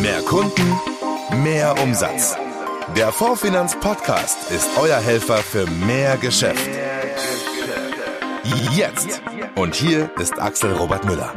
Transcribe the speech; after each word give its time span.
Mehr 0.00 0.22
Kunden, 0.22 0.72
mehr 1.42 1.80
Umsatz. 1.82 2.36
Der 2.96 3.12
Fondsfinanz 3.12 3.76
Podcast 3.78 4.50
ist 4.50 4.68
euer 4.78 4.98
Helfer 4.98 5.38
für 5.38 5.66
mehr 5.66 6.16
Geschäft. 6.16 6.68
Jetzt. 8.72 9.22
Und 9.54 9.74
hier 9.74 10.10
ist 10.18 10.40
Axel 10.40 10.72
Robert 10.72 11.04
Müller. 11.04 11.32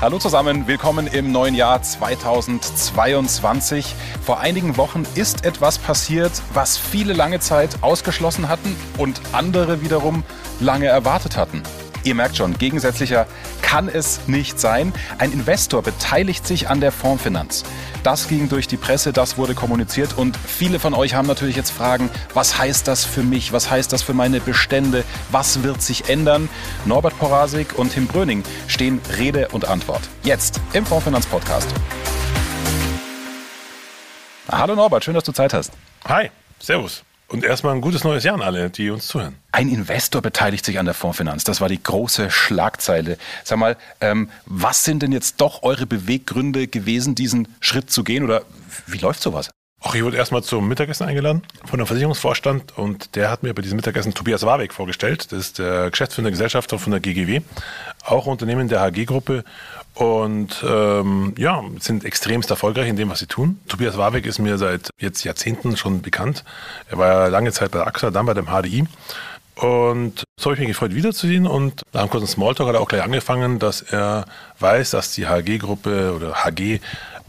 Hallo 0.00 0.18
zusammen, 0.18 0.66
willkommen 0.66 1.06
im 1.06 1.32
neuen 1.32 1.54
Jahr 1.54 1.82
2022. 1.82 3.94
Vor 4.24 4.40
einigen 4.40 4.76
Wochen 4.76 5.06
ist 5.14 5.44
etwas 5.44 5.78
passiert, 5.78 6.32
was 6.52 6.76
viele 6.76 7.12
lange 7.12 7.40
Zeit 7.40 7.82
ausgeschlossen 7.82 8.48
hatten 8.48 8.76
und 8.98 9.20
andere 9.32 9.82
wiederum 9.82 10.24
lange 10.60 10.86
erwartet 10.86 11.36
hatten. 11.36 11.62
Ihr 12.04 12.16
merkt 12.16 12.36
schon, 12.36 12.58
gegensätzlicher 12.58 13.26
kann 13.72 13.88
es 13.88 14.28
nicht 14.28 14.60
sein. 14.60 14.92
Ein 15.16 15.32
Investor 15.32 15.80
beteiligt 15.80 16.46
sich 16.46 16.68
an 16.68 16.82
der 16.82 16.92
Fondsfinanz. 16.92 17.64
Das 18.02 18.28
ging 18.28 18.50
durch 18.50 18.68
die 18.68 18.76
Presse, 18.76 19.14
das 19.14 19.38
wurde 19.38 19.54
kommuniziert 19.54 20.18
und 20.18 20.36
viele 20.36 20.78
von 20.78 20.92
euch 20.92 21.14
haben 21.14 21.26
natürlich 21.26 21.56
jetzt 21.56 21.70
Fragen, 21.70 22.10
was 22.34 22.58
heißt 22.58 22.86
das 22.86 23.06
für 23.06 23.22
mich, 23.22 23.50
was 23.54 23.70
heißt 23.70 23.90
das 23.90 24.02
für 24.02 24.12
meine 24.12 24.40
Bestände, 24.40 25.04
was 25.30 25.62
wird 25.62 25.80
sich 25.80 26.10
ändern? 26.10 26.50
Norbert 26.84 27.18
Porasik 27.18 27.78
und 27.78 27.94
Tim 27.94 28.06
Bröning 28.08 28.42
stehen 28.68 29.00
Rede 29.16 29.48
und 29.52 29.66
Antwort. 29.66 30.02
Jetzt 30.22 30.60
im 30.74 30.84
Fondsfinanz 30.84 31.24
Podcast. 31.24 31.70
Hallo 34.50 34.74
Norbert, 34.74 35.02
schön, 35.02 35.14
dass 35.14 35.24
du 35.24 35.32
Zeit 35.32 35.54
hast. 35.54 35.72
Hi, 36.06 36.30
Servus. 36.58 37.04
Und 37.32 37.44
erstmal 37.44 37.74
ein 37.74 37.80
gutes 37.80 38.04
neues 38.04 38.24
Jahr 38.24 38.34
an 38.34 38.42
alle, 38.42 38.68
die 38.68 38.90
uns 38.90 39.06
zuhören. 39.06 39.36
Ein 39.52 39.70
Investor 39.70 40.20
beteiligt 40.20 40.66
sich 40.66 40.78
an 40.78 40.84
der 40.84 40.92
Fondsfinanz. 40.92 41.44
Das 41.44 41.62
war 41.62 41.68
die 41.70 41.82
große 41.82 42.30
Schlagzeile. 42.30 43.16
Sag 43.42 43.58
mal, 43.58 43.78
ähm, 44.02 44.28
was 44.44 44.84
sind 44.84 45.02
denn 45.02 45.12
jetzt 45.12 45.40
doch 45.40 45.62
eure 45.62 45.86
Beweggründe 45.86 46.68
gewesen, 46.68 47.14
diesen 47.14 47.48
Schritt 47.60 47.90
zu 47.90 48.04
gehen? 48.04 48.22
Oder 48.22 48.42
wie 48.86 48.98
läuft 48.98 49.22
sowas? 49.22 49.48
Ach, 49.84 49.96
ich 49.96 50.04
wurde 50.04 50.16
erstmal 50.16 50.44
zum 50.44 50.68
Mittagessen 50.68 51.08
eingeladen 51.08 51.42
von 51.64 51.78
dem 51.78 51.88
Versicherungsvorstand 51.88 52.78
und 52.78 53.16
der 53.16 53.30
hat 53.30 53.42
mir 53.42 53.52
bei 53.52 53.62
diesem 53.62 53.76
Mittagessen 53.76 54.14
Tobias 54.14 54.44
Warwick 54.44 54.72
vorgestellt. 54.72 55.32
Das 55.32 55.40
ist 55.40 55.58
der 55.58 55.90
Geschäftsführende 55.90 56.30
Gesellschafter 56.30 56.78
von 56.78 56.92
der 56.92 57.00
GGW, 57.00 57.40
auch 58.04 58.26
Unternehmen 58.26 58.68
der 58.68 58.80
HG-Gruppe 58.80 59.42
und 59.94 60.64
ähm, 60.64 61.34
ja, 61.36 61.64
sind 61.80 62.04
extremst 62.04 62.48
erfolgreich 62.50 62.88
in 62.88 62.94
dem, 62.94 63.10
was 63.10 63.18
sie 63.18 63.26
tun. 63.26 63.60
Tobias 63.66 63.96
Warwick 63.98 64.24
ist 64.24 64.38
mir 64.38 64.56
seit 64.56 64.90
jetzt 64.98 65.24
Jahrzehnten 65.24 65.76
schon 65.76 66.00
bekannt. 66.00 66.44
Er 66.88 66.98
war 66.98 67.08
ja 67.08 67.26
lange 67.26 67.50
Zeit 67.50 67.72
bei 67.72 67.78
der 67.78 67.88
AXA, 67.88 68.12
dann 68.12 68.26
bei 68.26 68.34
dem 68.34 68.46
HDI. 68.46 68.86
Und 69.56 70.22
so 70.38 70.46
habe 70.46 70.54
ich 70.54 70.60
mich 70.60 70.68
gefreut, 70.68 70.94
wiederzusehen. 70.94 71.44
Und 71.44 71.82
nach 71.92 72.02
einem 72.02 72.10
kurzen 72.10 72.28
Smalltalk 72.28 72.68
hat 72.68 72.76
er 72.76 72.80
auch 72.80 72.88
gleich 72.88 73.02
angefangen, 73.02 73.58
dass 73.58 73.82
er 73.82 74.26
weiß, 74.60 74.90
dass 74.90 75.12
die 75.12 75.26
HG-Gruppe 75.26 76.14
oder 76.14 76.44
HG 76.44 76.78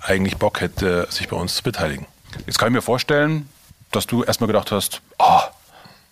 eigentlich 0.02 0.38
Bock 0.38 0.62
hätte, 0.62 1.08
sich 1.10 1.28
bei 1.28 1.36
uns 1.36 1.56
zu 1.56 1.64
beteiligen. 1.64 2.06
Jetzt 2.46 2.60
kann 2.60 2.70
ich 2.70 2.74
mir 2.74 2.82
vorstellen, 2.82 3.50
dass 3.92 4.08
du 4.08 4.24
erstmal 4.24 4.48
gedacht 4.48 4.72
hast, 4.72 5.02
ah, 5.20 5.44
oh, 5.48 5.54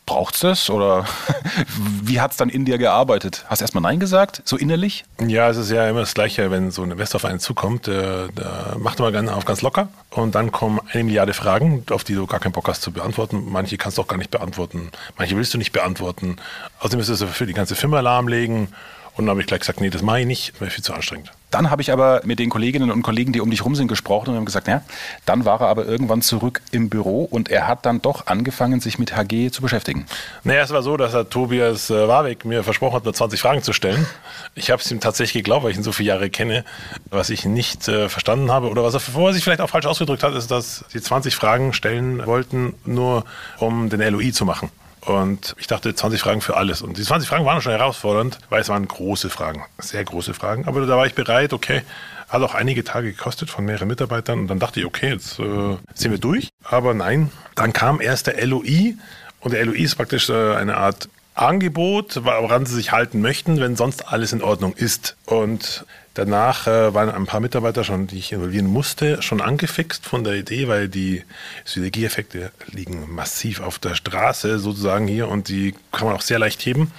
braucht's 0.06 0.42
das? 0.42 0.70
Oder 0.70 1.06
wie 2.04 2.20
hat 2.20 2.32
es 2.32 2.38
dann 2.38 2.50
in 2.50 2.66
dir 2.66 2.78
gearbeitet? 2.78 3.46
Hast 3.48 3.62
du 3.62 3.64
erstmal 3.64 3.82
Nein 3.82 4.00
gesagt, 4.00 4.42
so 4.46 4.58
innerlich? 4.58 5.06
Ja, 5.26 5.50
es 5.50 5.58
ist 5.58 5.72
ja 5.72 5.88
immer 5.88 6.02
das 6.02 6.14
Gleiche, 6.14 6.52
wenn 6.52 6.72
so 6.72 6.84
ein 6.84 6.92
Investor 6.92 7.20
auf 7.20 7.26
einen 7.26 7.40
zukommt. 7.40 7.88
Der, 7.88 8.28
der 8.30 8.76
macht 8.78 9.00
immer 9.00 9.12
gerne 9.12 9.34
auf 9.36 9.46
ganz 9.46 9.62
locker 9.62 9.88
und 10.10 10.36
dann 10.36 10.52
kommen 10.52 10.80
eine 10.92 11.04
Milliarde 11.04 11.34
Fragen, 11.34 11.86
auf 11.90 12.04
die 12.04 12.16
du 12.16 12.28
gar 12.28 12.40
keinen 12.40 12.52
Bock 12.52 12.68
hast 12.68 12.82
zu 12.82 12.92
beantworten. 12.92 13.46
Manche 13.50 13.78
kannst 13.78 13.98
du 13.98 14.02
auch 14.02 14.08
gar 14.08 14.18
nicht 14.18 14.32
beantworten, 14.32 14.92
manche 15.18 15.36
willst 15.36 15.54
du 15.54 15.58
nicht 15.58 15.72
beantworten. 15.72 16.38
Außerdem 16.80 17.00
ist 17.00 17.10
es 17.10 17.24
für 17.24 17.46
die 17.46 17.54
ganze 17.54 17.76
Firma 17.76 18.00
lahmlegen 18.02 18.70
und 19.16 19.26
dann 19.26 19.32
habe 19.32 19.42
ich 19.42 19.48
gleich 19.48 19.60
gesagt, 19.60 19.82
nee, 19.82 19.90
das 19.90 20.02
mache 20.02 20.22
ich 20.22 20.26
nicht, 20.26 20.60
wäre 20.62 20.72
viel 20.72 20.84
zu 20.84 20.94
anstrengend. 20.94 21.32
Dann 21.52 21.70
habe 21.70 21.82
ich 21.82 21.92
aber 21.92 22.22
mit 22.24 22.40
den 22.40 22.50
Kolleginnen 22.50 22.92
und 22.92 23.02
Kollegen, 23.02 23.34
die 23.34 23.42
um 23.42 23.52
dich 23.52 23.66
rum 23.66 23.76
sind, 23.76 23.90
gesprochen 23.90 24.30
und 24.30 24.38
haben 24.38 24.46
gesagt, 24.46 24.70
ja, 24.70 24.84
dann 25.26 25.44
war 25.44 25.60
er 25.60 25.68
aber 25.68 25.86
irgendwann 25.86 26.22
zurück 26.22 26.62
im 26.72 26.90
Büro 26.90 27.26
und 27.26 27.50
er 27.50 27.68
hat 27.68 27.86
dann 27.86 28.02
doch 28.02 28.28
angefangen, 28.28 28.80
sich 28.80 28.98
mit 28.98 29.18
HG 29.18 29.52
zu 29.52 29.62
beschäftigen. 29.62 30.06
Naja, 30.46 30.64
es 30.64 30.72
war 30.72 30.82
so, 30.82 30.96
dass 30.96 31.14
er 31.14 31.30
Tobias 31.30 31.90
äh, 31.90 32.08
Warwick 32.08 32.46
mir 32.46 32.64
versprochen 32.64 32.96
hat, 32.96 33.04
nur 33.04 33.14
20 33.14 33.42
Fragen 33.42 33.64
zu 33.64 33.74
stellen. 33.74 34.08
Ich 34.56 34.72
habe 34.72 34.82
es 34.82 34.90
ihm 34.90 35.02
tatsächlich 35.02 35.44
geglaubt, 35.44 35.66
weil 35.66 35.72
ich 35.72 35.78
ihn 35.78 35.84
so 35.84 35.92
viele 35.92 36.10
Jahre 36.10 36.30
kenne. 36.30 36.64
Was 37.10 37.30
ich 37.30 37.44
nicht 37.44 37.90
äh, 37.90 38.08
verstanden 38.08 38.50
habe 38.50 38.70
oder 38.70 38.82
was 38.84 38.94
er 38.94 39.02
vorher 39.02 39.34
sich 39.34 39.44
vielleicht 39.44 39.62
auch 39.62 39.70
falsch 39.70 39.86
ausgedrückt 39.86 40.24
hat, 40.24 40.34
ist, 40.36 40.52
dass 40.52 40.86
sie 40.88 41.02
20 41.02 41.36
Fragen 41.36 41.74
stellen 41.74 42.26
wollten, 42.26 42.76
nur 42.86 43.26
um 43.60 43.90
den 43.90 44.00
LOI 44.00 44.32
zu 44.32 44.46
machen. 44.46 44.70
Und 45.02 45.56
ich 45.58 45.68
dachte, 45.68 45.96
20 45.96 46.22
Fragen 46.22 46.42
für 46.42 46.58
alles. 46.58 46.82
Und 46.82 46.98
die 46.98 47.04
20 47.04 47.28
Fragen 47.28 47.46
waren 47.46 47.62
schon 47.62 47.72
herausfordernd, 47.72 48.38
weil 48.50 48.62
es 48.62 48.70
waren 48.70 48.88
große 48.88 49.30
Fragen, 49.30 49.66
sehr 49.80 50.04
große 50.04 50.34
Fragen. 50.34 50.68
Aber 50.68 50.86
da 50.86 50.96
war 50.96 51.08
ich 51.08 51.16
bereit, 51.16 51.54
okay, 51.54 51.82
hat 52.30 52.42
auch 52.44 52.54
einige 52.54 52.84
Tage 52.84 53.12
gekostet 53.12 53.50
von 53.50 53.66
mehreren 53.66 53.88
Mitarbeitern. 53.88 54.40
Und 54.40 54.48
dann 54.48 54.60
dachte 54.60 54.80
ich, 54.80 54.86
okay, 54.86 55.10
jetzt 55.10 55.40
äh, 55.40 55.78
sind 55.96 56.12
wir 56.12 56.20
durch. 56.20 56.50
Aber 56.64 56.94
nein, 56.94 57.32
dann 57.56 57.74
kam 57.74 58.00
erst 58.00 58.28
der 58.28 58.46
LOI. 58.46 58.96
Und 59.40 59.54
der 59.54 59.66
LOI 59.66 59.80
ist 59.80 59.96
praktisch 59.96 60.30
äh, 60.30 60.56
eine 60.56 60.78
Art 60.78 61.10
Angebot, 61.34 62.24
woran 62.24 62.66
sie 62.66 62.76
sich 62.76 62.92
halten 62.92 63.22
möchten, 63.22 63.60
wenn 63.60 63.76
sonst 63.76 64.08
alles 64.08 64.34
in 64.34 64.44
Ordnung 64.44 64.74
ist. 64.74 65.16
Und 65.26 65.86
Danach 66.14 66.68
äh, 66.68 66.94
waren 66.94 67.10
ein 67.10 67.26
paar 67.26 67.40
Mitarbeiter 67.40 67.86
schon, 67.86 68.08
die 68.08 68.18
ich 68.18 68.34
involvieren 68.34 68.68
musste, 68.68 69.22
schon 69.22 69.40
angefixt 69.40 70.06
von 70.06 70.26
der 70.26 70.34
Idee, 70.34 70.68
weil 70.68 70.90
die 70.90 71.24
Synergieeffekte 71.64 72.52
liegen 72.72 73.14
massiv 73.14 73.62
auf 73.62 73.80
der 73.80 73.96
Straße 73.96 74.60
sozusagen 74.60 75.08
hier 75.08 75.30
und 75.30 75.48
die 75.48 75.74
kann 75.94 76.08
man 76.08 76.16
auch 76.16 76.22
sehr 76.22 76.40
leicht 76.40 76.66
heben. 76.66 76.92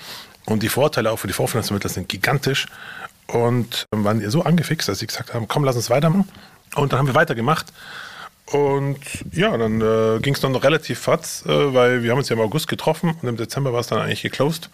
Und 0.46 0.62
die 0.62 0.70
Vorteile 0.70 1.10
auch 1.10 1.18
für 1.18 1.26
die 1.26 1.34
Vorfinanzvermittler 1.34 1.90
sind 1.90 2.08
gigantisch 2.08 2.66
und 3.26 3.84
waren 3.90 4.28
so 4.30 4.42
angefixt, 4.42 4.88
dass 4.88 4.98
sie 4.98 5.06
gesagt 5.06 5.34
haben, 5.34 5.46
komm, 5.46 5.64
lass 5.64 5.76
uns 5.76 5.90
weitermachen. 5.90 6.28
Und 6.74 6.92
dann 6.92 6.98
haben 6.98 7.06
wir 7.06 7.14
weitergemacht. 7.14 7.66
Und 8.46 8.98
ja, 9.32 9.56
dann 9.56 9.80
äh, 9.80 10.20
ging 10.20 10.34
es 10.34 10.40
dann 10.40 10.52
noch 10.52 10.64
relativ 10.64 10.98
fatz, 10.98 11.44
äh, 11.46 11.74
weil 11.74 12.02
wir 12.02 12.10
haben 12.10 12.18
uns 12.18 12.28
ja 12.28 12.36
im 12.36 12.42
August 12.42 12.66
getroffen 12.66 13.14
und 13.20 13.28
im 13.28 13.36
Dezember 13.36 13.72
war 13.72 13.80
es 13.80 13.86
dann 13.86 14.00
eigentlich 14.00 14.22
geclosed. 14.22 14.68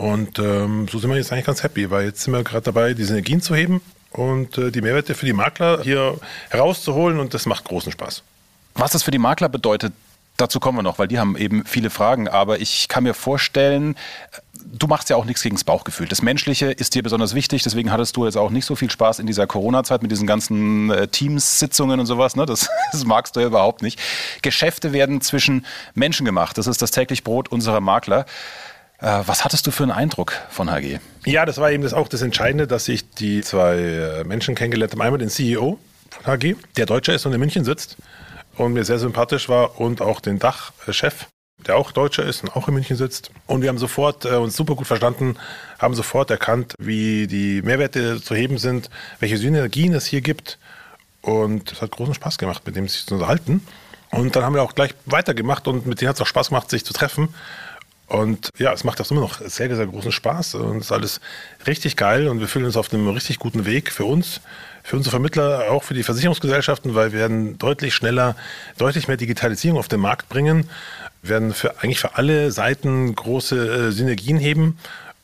Und 0.00 0.38
ähm, 0.38 0.88
so 0.90 0.98
sind 0.98 1.10
wir 1.10 1.18
jetzt 1.18 1.30
eigentlich 1.30 1.44
ganz 1.44 1.62
happy, 1.62 1.90
weil 1.90 2.06
jetzt 2.06 2.22
sind 2.22 2.32
wir 2.32 2.42
gerade 2.42 2.64
dabei, 2.64 2.94
die 2.94 3.04
Synergien 3.04 3.42
zu 3.42 3.54
heben 3.54 3.82
und 4.12 4.56
äh, 4.56 4.70
die 4.70 4.80
Mehrwerte 4.80 5.14
für 5.14 5.26
die 5.26 5.34
Makler 5.34 5.82
hier 5.82 6.18
herauszuholen 6.48 7.20
und 7.20 7.34
das 7.34 7.44
macht 7.44 7.64
großen 7.64 7.92
Spaß. 7.92 8.22
Was 8.74 8.92
das 8.92 9.02
für 9.02 9.10
die 9.10 9.18
Makler 9.18 9.50
bedeutet, 9.50 9.92
dazu 10.38 10.58
kommen 10.58 10.78
wir 10.78 10.82
noch, 10.82 10.98
weil 10.98 11.08
die 11.08 11.18
haben 11.18 11.36
eben 11.36 11.66
viele 11.66 11.90
Fragen. 11.90 12.28
Aber 12.28 12.60
ich 12.60 12.88
kann 12.88 13.04
mir 13.04 13.12
vorstellen, 13.12 13.94
du 14.64 14.86
machst 14.86 15.10
ja 15.10 15.16
auch 15.16 15.26
nichts 15.26 15.42
gegen 15.42 15.56
das 15.56 15.64
Bauchgefühl. 15.64 16.08
Das 16.08 16.22
Menschliche 16.22 16.70
ist 16.70 16.94
dir 16.94 17.02
besonders 17.02 17.34
wichtig, 17.34 17.62
deswegen 17.62 17.92
hattest 17.92 18.16
du 18.16 18.24
jetzt 18.24 18.38
auch 18.38 18.50
nicht 18.50 18.64
so 18.64 18.76
viel 18.76 18.90
Spaß 18.90 19.18
in 19.18 19.26
dieser 19.26 19.46
Corona-Zeit 19.46 20.00
mit 20.00 20.10
diesen 20.10 20.26
ganzen 20.26 20.90
äh, 20.90 21.08
Teams-Sitzungen 21.08 22.00
und 22.00 22.06
sowas. 22.06 22.36
Ne? 22.36 22.46
Das, 22.46 22.70
das 22.92 23.04
magst 23.04 23.36
du 23.36 23.40
ja 23.40 23.46
überhaupt 23.48 23.82
nicht. 23.82 24.00
Geschäfte 24.40 24.94
werden 24.94 25.20
zwischen 25.20 25.66
Menschen 25.92 26.24
gemacht. 26.24 26.56
Das 26.56 26.66
ist 26.66 26.80
das 26.80 26.90
täglich 26.90 27.22
Brot 27.22 27.48
unserer 27.48 27.80
Makler. 27.80 28.24
Äh, 29.00 29.22
was 29.26 29.44
hattest 29.44 29.66
du 29.66 29.70
für 29.70 29.84
einen 29.84 29.92
Eindruck 29.92 30.32
von 30.50 30.70
HG? 30.70 30.98
Ja, 31.24 31.46
das 31.46 31.58
war 31.58 31.70
eben 31.70 31.82
das 31.82 31.94
auch 31.94 32.08
das 32.08 32.22
Entscheidende, 32.22 32.66
dass 32.66 32.88
ich 32.88 33.08
die 33.10 33.40
zwei 33.42 33.76
äh, 33.76 34.24
Menschen 34.24 34.54
kennengelernt 34.54 34.92
habe. 34.92 35.04
Einmal 35.04 35.18
den 35.18 35.30
CEO 35.30 35.78
von 36.10 36.26
HG, 36.26 36.56
der 36.76 36.86
Deutscher 36.86 37.14
ist 37.14 37.24
und 37.26 37.32
in 37.32 37.40
München 37.40 37.64
sitzt 37.64 37.96
und 38.56 38.74
mir 38.74 38.84
sehr 38.84 38.98
sympathisch 38.98 39.48
war 39.48 39.80
und 39.80 40.02
auch 40.02 40.20
den 40.20 40.38
Dachchef, 40.38 41.26
der 41.66 41.76
auch 41.76 41.92
Deutscher 41.92 42.24
ist 42.24 42.42
und 42.42 42.54
auch 42.56 42.68
in 42.68 42.74
München 42.74 42.96
sitzt. 42.96 43.30
Und 43.46 43.62
wir 43.62 43.70
haben 43.70 43.78
sofort 43.78 44.26
äh, 44.26 44.34
uns 44.34 44.54
super 44.54 44.74
gut 44.74 44.86
verstanden, 44.86 45.36
haben 45.78 45.94
sofort 45.94 46.30
erkannt, 46.30 46.74
wie 46.78 47.26
die 47.26 47.62
Mehrwerte 47.62 48.20
zu 48.20 48.34
heben 48.34 48.58
sind, 48.58 48.90
welche 49.18 49.38
Synergien 49.38 49.94
es 49.94 50.06
hier 50.06 50.20
gibt. 50.20 50.58
Und 51.22 51.72
es 51.72 51.82
hat 51.82 51.90
großen 51.90 52.14
Spaß 52.14 52.38
gemacht, 52.38 52.62
mit 52.66 52.76
dem 52.76 52.88
sich 52.88 53.04
zu 53.04 53.14
unterhalten. 53.14 53.66
Und 54.10 54.34
dann 54.34 54.42
haben 54.42 54.54
wir 54.54 54.62
auch 54.62 54.74
gleich 54.74 54.94
weitergemacht 55.06 55.68
und 55.68 55.86
mit 55.86 56.00
denen 56.00 56.08
hat 56.08 56.16
es 56.16 56.22
auch 56.22 56.26
Spaß 56.26 56.48
gemacht, 56.48 56.68
sich 56.68 56.84
zu 56.84 56.92
treffen. 56.92 57.28
Und 58.10 58.50
ja, 58.58 58.72
es 58.72 58.82
macht 58.82 59.00
auch 59.00 59.08
immer 59.12 59.20
noch 59.20 59.40
sehr, 59.40 59.74
sehr 59.74 59.86
großen 59.86 60.10
Spaß 60.10 60.56
und 60.56 60.80
ist 60.80 60.90
alles 60.90 61.20
richtig 61.68 61.96
geil 61.96 62.26
und 62.26 62.40
wir 62.40 62.48
fühlen 62.48 62.64
uns 62.64 62.76
auf 62.76 62.92
einem 62.92 63.08
richtig 63.08 63.38
guten 63.38 63.66
Weg 63.66 63.92
für 63.92 64.04
uns, 64.04 64.40
für 64.82 64.96
unsere 64.96 65.12
Vermittler, 65.12 65.70
auch 65.70 65.84
für 65.84 65.94
die 65.94 66.02
Versicherungsgesellschaften, 66.02 66.96
weil 66.96 67.12
wir 67.12 67.20
werden 67.20 67.56
deutlich 67.58 67.94
schneller, 67.94 68.34
deutlich 68.78 69.06
mehr 69.06 69.16
Digitalisierung 69.16 69.78
auf 69.78 69.86
den 69.86 70.00
Markt 70.00 70.28
bringen, 70.28 70.68
werden 71.22 71.54
für, 71.54 71.80
eigentlich 71.80 72.00
für 72.00 72.16
alle 72.16 72.50
Seiten 72.50 73.14
große 73.14 73.90
äh, 73.90 73.92
Synergien 73.92 74.38
heben 74.38 74.76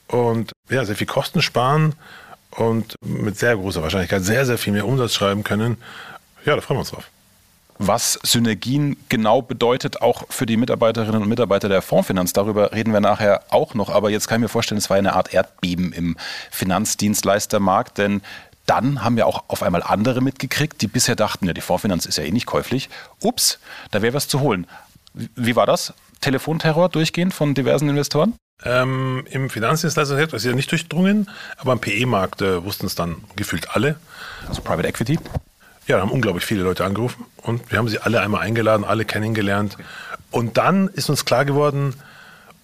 und 0.07 0.53
ja, 0.71 0.85
sehr 0.85 0.95
viel 0.95 1.09
Kosten 1.09 1.43
sparen 1.43 1.95
und 2.53 2.95
mit 3.05 3.37
sehr 3.37 3.57
großer 3.57 3.83
Wahrscheinlichkeit 3.83 4.23
sehr, 4.23 4.47
sehr 4.47 4.59
viel 4.59 4.73
mehr 4.73 4.87
Umsatz 4.87 5.13
schreiben 5.13 5.43
können. 5.43 5.77
Ja, 6.45 6.55
da 6.55 6.61
freuen 6.61 6.77
wir 6.77 6.83
uns 6.83 6.91
drauf 6.91 7.11
was 7.79 8.19
Synergien 8.23 8.97
genau 9.09 9.43
bedeutet, 9.43 10.03
auch 10.03 10.25
für 10.31 10.47
die 10.47 10.57
Mitarbeiterinnen 10.57 11.23
und 11.23 11.29
Mitarbeiter 11.29 11.69
der 11.69 11.83
Fondsfinanz. 11.83 12.33
Darüber 12.33 12.73
reden 12.73 12.93
wir 12.93 13.01
nachher 13.01 13.43
auch 13.51 13.75
noch. 13.75 13.91
Aber 13.91 14.11
jetzt 14.11 14.29
kann 14.29 14.41
ich 14.41 14.43
mir 14.43 14.49
vorstellen, 14.49 14.79
es 14.79 14.91
war 14.91 14.97
eine 14.97 15.15
Art 15.15 15.33
Erdbeben 15.33 15.93
im 15.93 16.17
Finanzdienstleistermarkt, 16.51 17.99
denn 17.99 18.23
dann 18.67 19.05
haben 19.05 19.17
wir 19.17 19.27
auch 19.27 19.45
auf 19.49 19.63
einmal 19.63 19.83
andere 19.83 20.21
mitgekriegt, 20.21 20.83
die 20.83 20.89
bisher 20.89 21.15
dachten, 21.17 21.47
ja, 21.47 21.53
die 21.53 21.61
Fondsfinanz 21.61 22.07
ist 22.07 22.19
ja 22.19 22.25
eh 22.25 22.33
nicht 22.33 22.47
käuflich. 22.47 22.89
Ups, 23.23 23.59
da 23.93 24.03
wäre 24.03 24.15
was 24.15 24.29
zu 24.29 24.41
holen. 24.41 24.67
Wie 25.15 25.57
war 25.57 25.67
das? 25.67 25.95
Telefonterror 26.21 26.89
durchgehend 26.89 27.33
von 27.33 27.55
diversen 27.55 27.89
Investoren? 27.89 28.35
Ähm, 28.65 29.25
Im 29.31 29.51
Finanzdienstleistersektor 29.51 30.37
ist 30.37 30.45
ja 30.45 30.53
nicht 30.53 30.71
durchdrungen, 30.71 31.31
aber 31.59 31.73
am 31.73 31.79
PE-Markt 31.79 32.43
äh, 32.43 32.65
wussten 32.65 32.87
es 32.87 32.95
dann 32.95 33.23
gefühlt 33.37 33.71
alle. 33.77 33.97
Also 34.49 34.63
Private 34.63 34.89
Equity? 34.89 35.19
Ja, 35.87 35.97
da 35.97 36.03
haben 36.03 36.11
unglaublich 36.11 36.45
viele 36.45 36.63
Leute 36.63 36.85
angerufen 36.85 37.25
und 37.37 37.71
wir 37.71 37.79
haben 37.79 37.89
sie 37.89 37.99
alle 37.99 38.21
einmal 38.21 38.41
eingeladen, 38.41 38.85
alle 38.85 39.05
kennengelernt. 39.05 39.77
Und 40.33 40.57
dann 40.57 40.89
ist 40.89 41.09
uns 41.09 41.25
klar 41.25 41.45
geworden, 41.45 41.95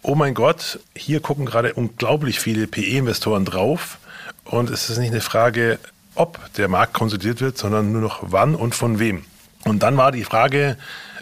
oh 0.03 0.17
mein 0.17 0.35
Gott, 0.35 0.81
hier 0.97 1.21
gucken 1.21 1.47
gerade 1.47 1.75
unglaublich 1.75 2.41
viele 2.41 2.67
PE-Investoren 2.67 3.45
drauf. 3.45 3.99
Und 4.45 4.71
es 4.71 4.91
ist 4.91 4.99
nicht 4.99 5.13
eine 5.13 5.21
Frage, 5.21 5.79
ob 6.17 6.53
der 6.55 6.67
Markt 6.67 6.95
konsolidiert 6.95 7.41
wird, 7.41 7.59
sondern 7.59 7.93
nur 7.93 8.01
noch 8.01 8.25
wann 8.27 8.57
und 8.57 8.75
von 8.75 8.99
wem. 8.99 9.25
Und 9.65 9.85
dann 9.85 9.97
war 9.97 10.11
die 10.11 10.25
Frage, 10.25 10.77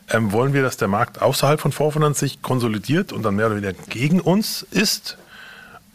ähm, 0.08 0.32
wollen 0.32 0.55
wir, 0.55 0.62
dass 0.62 0.79
der 0.79 0.88
Markt 0.88 1.20
außerhalb 1.20 1.61
von 1.61 1.70
Vorfinanz 1.70 2.19
sich 2.19 2.41
konsolidiert 2.41 3.12
und 3.12 3.23
dann 3.23 3.37
mehr 3.37 3.46
oder 3.46 3.56
weniger 3.56 3.75
gegen 3.88 4.20
uns 4.20 4.67
ist? 4.70 5.19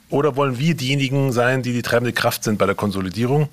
Oder 0.10 0.36
wollen 0.36 0.60
wir 0.60 0.76
diejenigen 0.76 1.32
sein, 1.32 1.64
die 1.64 1.74
die 1.74 1.82
treibende 1.82 2.14
Kraft 2.14 2.44
sind 2.44 2.60
bei 2.60 2.68
der 2.68 2.76
Konsolidierung? 2.76 3.50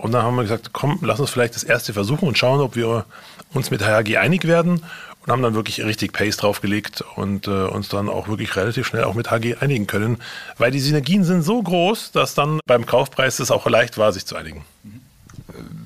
Und 0.00 0.12
dann 0.12 0.22
haben 0.22 0.36
wir 0.36 0.42
gesagt, 0.42 0.70
komm, 0.72 0.98
lass 1.02 1.20
uns 1.20 1.30
vielleicht 1.30 1.54
das 1.54 1.62
erste 1.62 1.92
versuchen 1.92 2.26
und 2.26 2.38
schauen, 2.38 2.60
ob 2.60 2.74
wir 2.74 3.04
uns 3.52 3.70
mit 3.70 3.82
HRG 3.82 4.16
einig 4.16 4.46
werden. 4.46 4.82
Und 5.22 5.30
haben 5.30 5.42
dann 5.42 5.54
wirklich 5.54 5.84
richtig 5.84 6.14
Pace 6.14 6.38
draufgelegt 6.38 7.04
und 7.14 7.46
äh, 7.46 7.50
uns 7.50 7.90
dann 7.90 8.08
auch 8.08 8.28
wirklich 8.28 8.56
relativ 8.56 8.86
schnell 8.86 9.04
auch 9.04 9.12
mit 9.12 9.30
HG 9.30 9.56
einigen 9.60 9.86
können. 9.86 10.16
Weil 10.56 10.70
die 10.70 10.80
Synergien 10.80 11.24
sind 11.24 11.42
so 11.42 11.62
groß, 11.62 12.12
dass 12.12 12.34
dann 12.34 12.58
beim 12.64 12.86
Kaufpreis 12.86 13.38
es 13.38 13.50
auch 13.50 13.66
leicht 13.66 13.98
war, 13.98 14.14
sich 14.14 14.24
zu 14.24 14.34
einigen. 14.34 14.64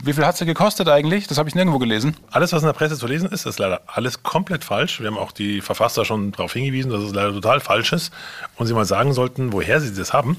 Wie 0.04 0.12
viel 0.12 0.24
hat 0.24 0.40
es 0.40 0.46
gekostet 0.46 0.88
eigentlich? 0.88 1.26
Das 1.26 1.38
habe 1.38 1.48
ich 1.48 1.56
nirgendwo 1.56 1.78
gelesen. 1.80 2.16
Alles, 2.30 2.52
was 2.52 2.62
in 2.62 2.66
der 2.66 2.74
Presse 2.74 2.96
zu 2.96 3.08
lesen 3.08 3.28
ist, 3.30 3.44
ist 3.44 3.58
leider 3.58 3.82
alles 3.86 4.22
komplett 4.22 4.62
falsch. 4.62 5.00
Wir 5.00 5.08
haben 5.08 5.18
auch 5.18 5.32
die 5.32 5.60
Verfasser 5.60 6.04
schon 6.04 6.30
darauf 6.30 6.52
hingewiesen, 6.52 6.92
dass 6.92 7.02
es 7.02 7.12
leider 7.12 7.32
total 7.32 7.58
falsch 7.58 7.92
ist 7.92 8.12
und 8.54 8.66
sie 8.66 8.74
mal 8.74 8.84
sagen 8.84 9.12
sollten, 9.14 9.52
woher 9.52 9.80
sie 9.80 9.92
das 9.92 10.12
haben. 10.12 10.36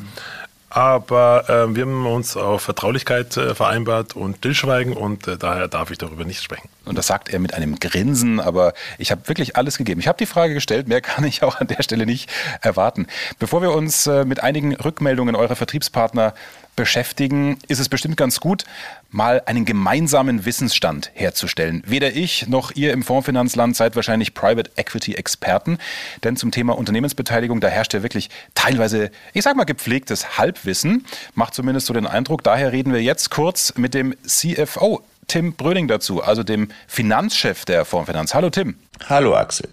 Aber 0.69 1.45
äh, 1.47 1.75
wir 1.75 1.83
haben 1.83 2.05
uns 2.05 2.35
auf 2.35 2.63
Vertraulichkeit 2.63 3.37
äh, 3.37 3.55
vereinbart 3.55 4.15
und 4.15 4.37
Stillschweigen 4.37 4.93
und 4.93 5.27
äh, 5.27 5.37
daher 5.37 5.67
darf 5.67 5.91
ich 5.91 5.97
darüber 5.97 6.25
nicht 6.25 6.41
sprechen. 6.41 6.67
Und 6.85 6.97
das 6.97 7.07
sagt 7.07 7.29
er 7.29 7.39
mit 7.39 7.53
einem 7.53 7.79
Grinsen, 7.79 8.39
aber 8.39 8.73
ich 8.97 9.11
habe 9.11 9.27
wirklich 9.27 9.55
alles 9.55 9.77
gegeben. 9.77 9.99
Ich 9.99 10.07
habe 10.07 10.17
die 10.17 10.25
Frage 10.25 10.53
gestellt, 10.53 10.87
mehr 10.87 11.01
kann 11.01 11.23
ich 11.23 11.43
auch 11.43 11.59
an 11.59 11.67
der 11.67 11.83
Stelle 11.83 12.05
nicht 12.05 12.29
erwarten. 12.61 13.07
Bevor 13.39 13.61
wir 13.61 13.71
uns 13.71 14.07
äh, 14.07 14.25
mit 14.25 14.43
einigen 14.43 14.75
Rückmeldungen 14.75 15.35
eurer 15.35 15.55
Vertriebspartner 15.55 16.33
beschäftigen, 16.75 17.57
ist 17.67 17.79
es 17.79 17.89
bestimmt 17.89 18.17
ganz 18.17 18.39
gut, 18.39 18.63
mal 19.09 19.41
einen 19.45 19.65
gemeinsamen 19.65 20.45
Wissensstand 20.45 21.11
herzustellen. 21.13 21.83
Weder 21.85 22.13
ich 22.13 22.47
noch 22.47 22.71
ihr 22.75 22.91
im 22.91 23.03
Fondsfinanzland 23.03 23.75
seid 23.75 23.95
wahrscheinlich 23.95 24.33
Private 24.33 24.71
Equity 24.75 25.15
Experten, 25.15 25.77
denn 26.23 26.35
zum 26.35 26.51
Thema 26.51 26.77
Unternehmensbeteiligung, 26.77 27.61
da 27.61 27.67
herrscht 27.67 27.93
ja 27.93 28.03
wirklich 28.03 28.29
teilweise, 28.53 29.11
ich 29.33 29.43
sag 29.43 29.55
mal, 29.55 29.63
gepflegtes 29.63 30.37
Halbwissen. 30.37 31.05
Macht 31.33 31.53
zumindest 31.53 31.87
so 31.87 31.93
den 31.93 32.07
Eindruck. 32.07 32.43
Daher 32.43 32.71
reden 32.71 32.93
wir 32.93 33.01
jetzt 33.01 33.31
kurz 33.31 33.73
mit 33.77 33.93
dem 33.93 34.15
CFO 34.25 35.01
Tim 35.27 35.53
Bröning 35.53 35.87
dazu, 35.87 36.21
also 36.23 36.43
dem 36.43 36.69
Finanzchef 36.87 37.65
der 37.65 37.85
Fondsfinanz. 37.85 38.33
Hallo 38.33 38.49
Tim. 38.49 38.75
Hallo 39.07 39.35
Axel. 39.35 39.69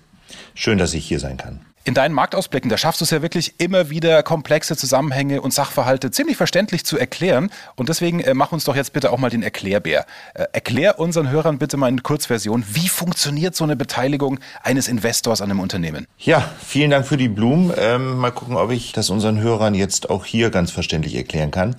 Schön, 0.54 0.78
dass 0.78 0.94
ich 0.94 1.06
hier 1.06 1.20
sein 1.20 1.36
kann. 1.36 1.60
In 1.84 1.94
deinen 1.94 2.14
Marktausblicken, 2.14 2.70
da 2.70 2.78
schaffst 2.78 3.00
du 3.00 3.04
es 3.04 3.10
ja 3.10 3.22
wirklich 3.22 3.54
immer 3.58 3.90
wieder 3.90 4.22
komplexe 4.22 4.76
Zusammenhänge 4.76 5.40
und 5.40 5.52
Sachverhalte 5.52 6.12
ziemlich 6.12 6.36
verständlich 6.36 6.84
zu 6.84 6.96
erklären. 6.96 7.50
Und 7.74 7.88
deswegen 7.88 8.20
äh, 8.20 8.34
mach 8.34 8.52
uns 8.52 8.62
doch 8.64 8.76
jetzt 8.76 8.92
bitte 8.92 9.10
auch 9.10 9.18
mal 9.18 9.30
den 9.30 9.42
Erklärbär. 9.42 10.06
Äh, 10.34 10.44
erklär 10.52 11.00
unseren 11.00 11.28
Hörern 11.28 11.58
bitte 11.58 11.76
mal 11.76 11.88
in 11.88 12.04
Kurzversion, 12.04 12.64
wie 12.68 12.88
funktioniert 12.88 13.56
so 13.56 13.64
eine 13.64 13.74
Beteiligung 13.74 14.38
eines 14.62 14.86
Investors 14.86 15.40
an 15.40 15.50
einem 15.50 15.58
Unternehmen? 15.58 16.06
Ja, 16.18 16.48
vielen 16.64 16.92
Dank 16.92 17.04
für 17.04 17.16
die 17.16 17.28
Blumen. 17.28 17.72
Ähm, 17.76 18.16
mal 18.18 18.30
gucken, 18.30 18.56
ob 18.56 18.70
ich 18.70 18.92
das 18.92 19.10
unseren 19.10 19.40
Hörern 19.40 19.74
jetzt 19.74 20.08
auch 20.08 20.24
hier 20.24 20.50
ganz 20.50 20.70
verständlich 20.70 21.16
erklären 21.16 21.50
kann. 21.50 21.74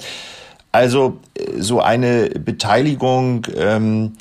Also 0.74 1.22
äh, 1.36 1.62
so 1.62 1.80
eine 1.80 2.30
Beteiligung. 2.30 3.48
Ähm, 3.56 4.18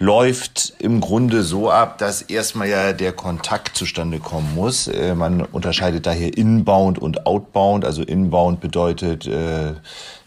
läuft 0.00 0.72
im 0.78 1.00
Grunde 1.00 1.42
so 1.42 1.70
ab, 1.70 1.98
dass 1.98 2.22
erstmal 2.22 2.68
ja 2.68 2.92
der 2.94 3.12
Kontakt 3.12 3.76
zustande 3.76 4.18
kommen 4.18 4.54
muss. 4.54 4.88
Äh, 4.88 5.14
man 5.14 5.42
unterscheidet 5.42 6.06
daher 6.06 6.36
inbound 6.36 6.98
und 6.98 7.26
outbound. 7.26 7.84
Also 7.84 8.02
inbound 8.02 8.60
bedeutet, 8.60 9.26
äh, 9.26 9.74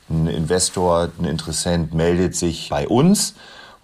ein 0.10 0.28
Investor, 0.28 1.10
ein 1.20 1.25
Interessent 1.25 1.94
meldet 1.94 2.36
sich 2.36 2.70
bei 2.70 2.88
uns 2.88 3.34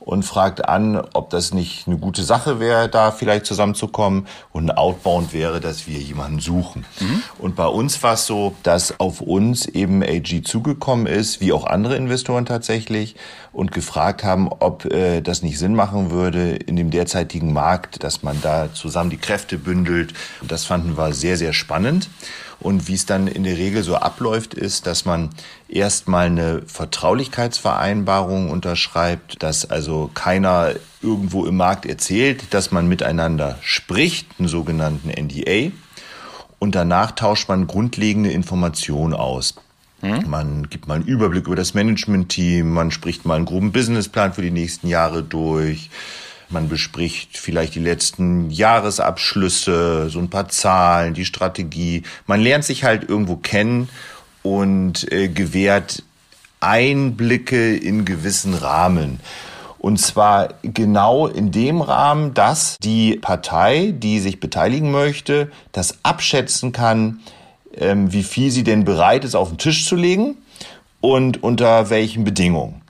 und 0.09 0.23
fragt 0.23 0.67
an, 0.67 0.99
ob 1.13 1.29
das 1.29 1.53
nicht 1.53 1.85
eine 1.85 1.99
gute 1.99 2.23
Sache 2.23 2.59
wäre, 2.59 2.89
da 2.89 3.11
vielleicht 3.11 3.45
zusammenzukommen. 3.45 4.25
Und 4.51 4.67
ein 4.67 4.75
Outbound 4.75 5.33
wäre, 5.33 5.59
dass 5.59 5.85
wir 5.85 5.99
jemanden 5.99 6.39
suchen. 6.39 6.83
Mhm. 6.99 7.21
Und 7.37 7.55
bei 7.55 7.67
uns 7.67 8.01
war 8.01 8.13
es 8.13 8.25
so, 8.25 8.55
dass 8.63 8.99
auf 8.99 9.21
uns 9.21 9.67
eben 9.67 10.01
AG 10.01 10.43
zugekommen 10.45 11.05
ist, 11.05 11.41
wie 11.41 11.53
auch 11.53 11.63
andere 11.63 11.95
Investoren 11.95 12.47
tatsächlich, 12.47 13.17
und 13.53 13.71
gefragt 13.71 14.23
haben, 14.23 14.47
ob 14.47 14.85
äh, 14.85 15.21
das 15.21 15.43
nicht 15.43 15.59
Sinn 15.59 15.75
machen 15.75 16.09
würde 16.09 16.55
in 16.55 16.75
dem 16.75 16.89
derzeitigen 16.89 17.53
Markt, 17.53 18.03
dass 18.03 18.23
man 18.23 18.41
da 18.41 18.73
zusammen 18.73 19.11
die 19.11 19.17
Kräfte 19.17 19.59
bündelt. 19.59 20.13
Das 20.41 20.65
fanden 20.65 20.97
wir 20.97 21.13
sehr, 21.13 21.37
sehr 21.37 21.53
spannend. 21.53 22.09
Und 22.59 22.87
wie 22.87 22.93
es 22.93 23.05
dann 23.05 23.27
in 23.27 23.43
der 23.43 23.57
Regel 23.57 23.83
so 23.83 23.95
abläuft, 23.95 24.53
ist, 24.53 24.85
dass 24.85 25.05
man 25.05 25.29
erstmal 25.69 26.25
eine 26.25 26.61
Vertraulichkeitsvereinbarung 26.65 28.49
unterschreibt, 28.49 29.41
dass 29.41 29.69
also 29.69 30.09
keiner 30.13 30.73
irgendwo 31.01 31.45
im 31.45 31.55
Markt 31.55 31.85
erzählt, 31.85 32.53
dass 32.53 32.71
man 32.71 32.87
miteinander 32.87 33.57
spricht, 33.61 34.27
einen 34.37 34.49
sogenannten 34.49 35.09
NDA. 35.09 35.71
Und 36.59 36.75
danach 36.75 37.11
tauscht 37.11 37.47
man 37.47 37.67
grundlegende 37.67 38.31
Informationen 38.31 39.13
aus. 39.13 39.55
Hm? 40.01 40.29
Man 40.29 40.69
gibt 40.69 40.87
mal 40.87 40.95
einen 40.95 41.05
Überblick 41.05 41.47
über 41.47 41.55
das 41.55 41.73
Management-Team, 41.73 42.69
man 42.69 42.91
spricht 42.91 43.25
mal 43.25 43.35
einen 43.35 43.45
groben 43.45 43.71
Businessplan 43.71 44.33
für 44.33 44.41
die 44.41 44.51
nächsten 44.51 44.87
Jahre 44.87 45.23
durch. 45.23 45.89
Man 46.49 46.67
bespricht 46.67 47.37
vielleicht 47.37 47.75
die 47.75 47.79
letzten 47.79 48.49
Jahresabschlüsse, 48.49 50.09
so 50.09 50.17
ein 50.19 50.31
paar 50.31 50.49
Zahlen, 50.49 51.13
die 51.13 51.25
Strategie. 51.25 52.03
Man 52.25 52.41
lernt 52.41 52.65
sich 52.65 52.83
halt 52.83 53.07
irgendwo 53.07 53.35
kennen 53.35 53.87
und 54.41 55.11
äh, 55.11 55.27
gewährt 55.27 56.03
Einblicke 56.59 57.75
in 57.75 58.03
gewissen 58.03 58.55
Rahmen. 58.55 59.19
Und 59.77 59.97
zwar 59.97 60.55
genau 60.63 61.27
in 61.27 61.51
dem 61.51 61.81
Rahmen, 61.81 62.33
dass 62.33 62.77
die 62.79 63.17
Partei, 63.17 63.93
die 63.95 64.19
sich 64.19 64.39
beteiligen 64.39 64.91
möchte, 64.91 65.51
das 65.71 65.99
abschätzen 66.03 66.71
kann, 66.71 67.19
ähm, 67.77 68.11
wie 68.11 68.23
viel 68.23 68.51
sie 68.51 68.63
denn 68.63 68.83
bereit 68.83 69.23
ist, 69.23 69.35
auf 69.35 69.49
den 69.49 69.57
Tisch 69.57 69.85
zu 69.85 69.95
legen 69.95 70.37
und 70.99 71.43
unter 71.43 71.89
welchen 71.89 72.23
Bedingungen. 72.23 72.81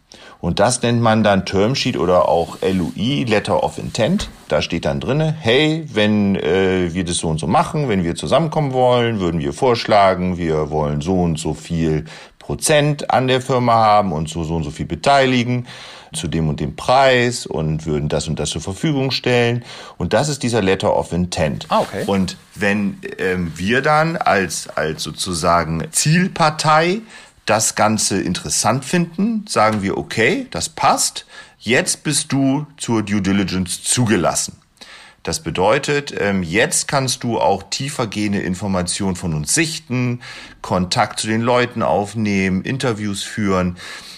Und 0.42 0.60
das 0.60 0.82
nennt 0.82 1.02
man 1.02 1.24
dann 1.24 1.46
Termsheet 1.46 1.98
oder 1.98 2.30
auch 2.30 2.58
LOI, 2.62 3.26
Letter 3.28 3.62
of 3.62 3.78
Intent. 3.78 4.30
Da 4.48 4.62
steht 4.62 4.86
dann 4.86 5.02
drinne, 5.02 5.36
hey, 5.38 5.86
wenn 5.92 6.36
äh, 6.36 6.94
wir 6.94 7.04
das 7.04 7.18
so 7.18 7.28
und 7.28 7.40
so 7.40 7.48
machen, 7.48 7.90
wenn 7.90 8.04
wir 8.04 8.16
zusammenkommen 8.16 8.72
wollen, 8.72 9.20
würden 9.20 9.42
wir 9.42 9.52
vorschlagen, 9.52 10.38
wir 10.38 10.70
wollen 10.70 11.02
so 11.02 11.22
und 11.22 11.38
so 11.38 11.54
viel 11.54 12.06
Prozent 12.40 13.12
an 13.12 13.28
der 13.28 13.42
Firma 13.42 13.74
haben 13.74 14.12
und 14.14 14.30
so, 14.30 14.44
so 14.44 14.56
und 14.56 14.64
so 14.64 14.72
viel 14.72 14.86
beteiligen 14.86 15.68
zu 16.14 16.28
dem 16.28 16.50
und 16.50 16.60
dem 16.60 16.76
Preis 16.76 17.46
und 17.46 17.86
würden 17.86 18.10
das 18.10 18.28
und 18.28 18.40
das 18.40 18.50
zur 18.50 18.62
Verfügung 18.62 19.12
stellen. 19.12 19.64
Und 19.98 20.14
das 20.14 20.30
ist 20.30 20.42
dieser 20.42 20.62
Letter 20.62 20.96
of 20.96 21.12
Intent. 21.12 21.68
Ah, 21.70 21.82
okay. 21.82 22.04
Und 22.08 22.38
wenn 22.56 22.98
ähm, 23.20 23.52
wir 23.56 23.82
dann 23.82 24.18
als, 24.18 24.68
als 24.70 25.04
sozusagen 25.04 25.86
Zielpartei 25.92 27.02
das 27.50 27.76
Ganze 27.76 28.22
interessant 28.22 28.86
finden, 28.86 29.46
sagen 29.48 29.82
wir, 29.82 29.98
okay, 29.98 30.48
das 30.52 30.70
passt, 30.70 31.26
jetzt 31.58 32.04
bist 32.04 32.32
du 32.32 32.68
zur 32.78 33.04
Due 33.04 33.22
Diligence 33.22 33.84
zugelassen. 33.84 34.58
Das 35.24 35.42
bedeutet, 35.42 36.14
ähm, 36.18 36.44
jetzt 36.44 36.88
kannst 36.88 37.24
du 37.24 37.40
auch 37.40 37.64
tiefergehende 37.70 38.40
Informationen 38.40 39.16
von 39.16 39.34
uns 39.34 39.54
sichten, 39.54 40.22
Kontakt 40.62 41.20
zu 41.20 41.28
den 41.28 41.42
Leuten 41.42 41.84
aufnehmen, 41.84 42.62
Interviews 42.62 43.24
führen. 43.24 43.78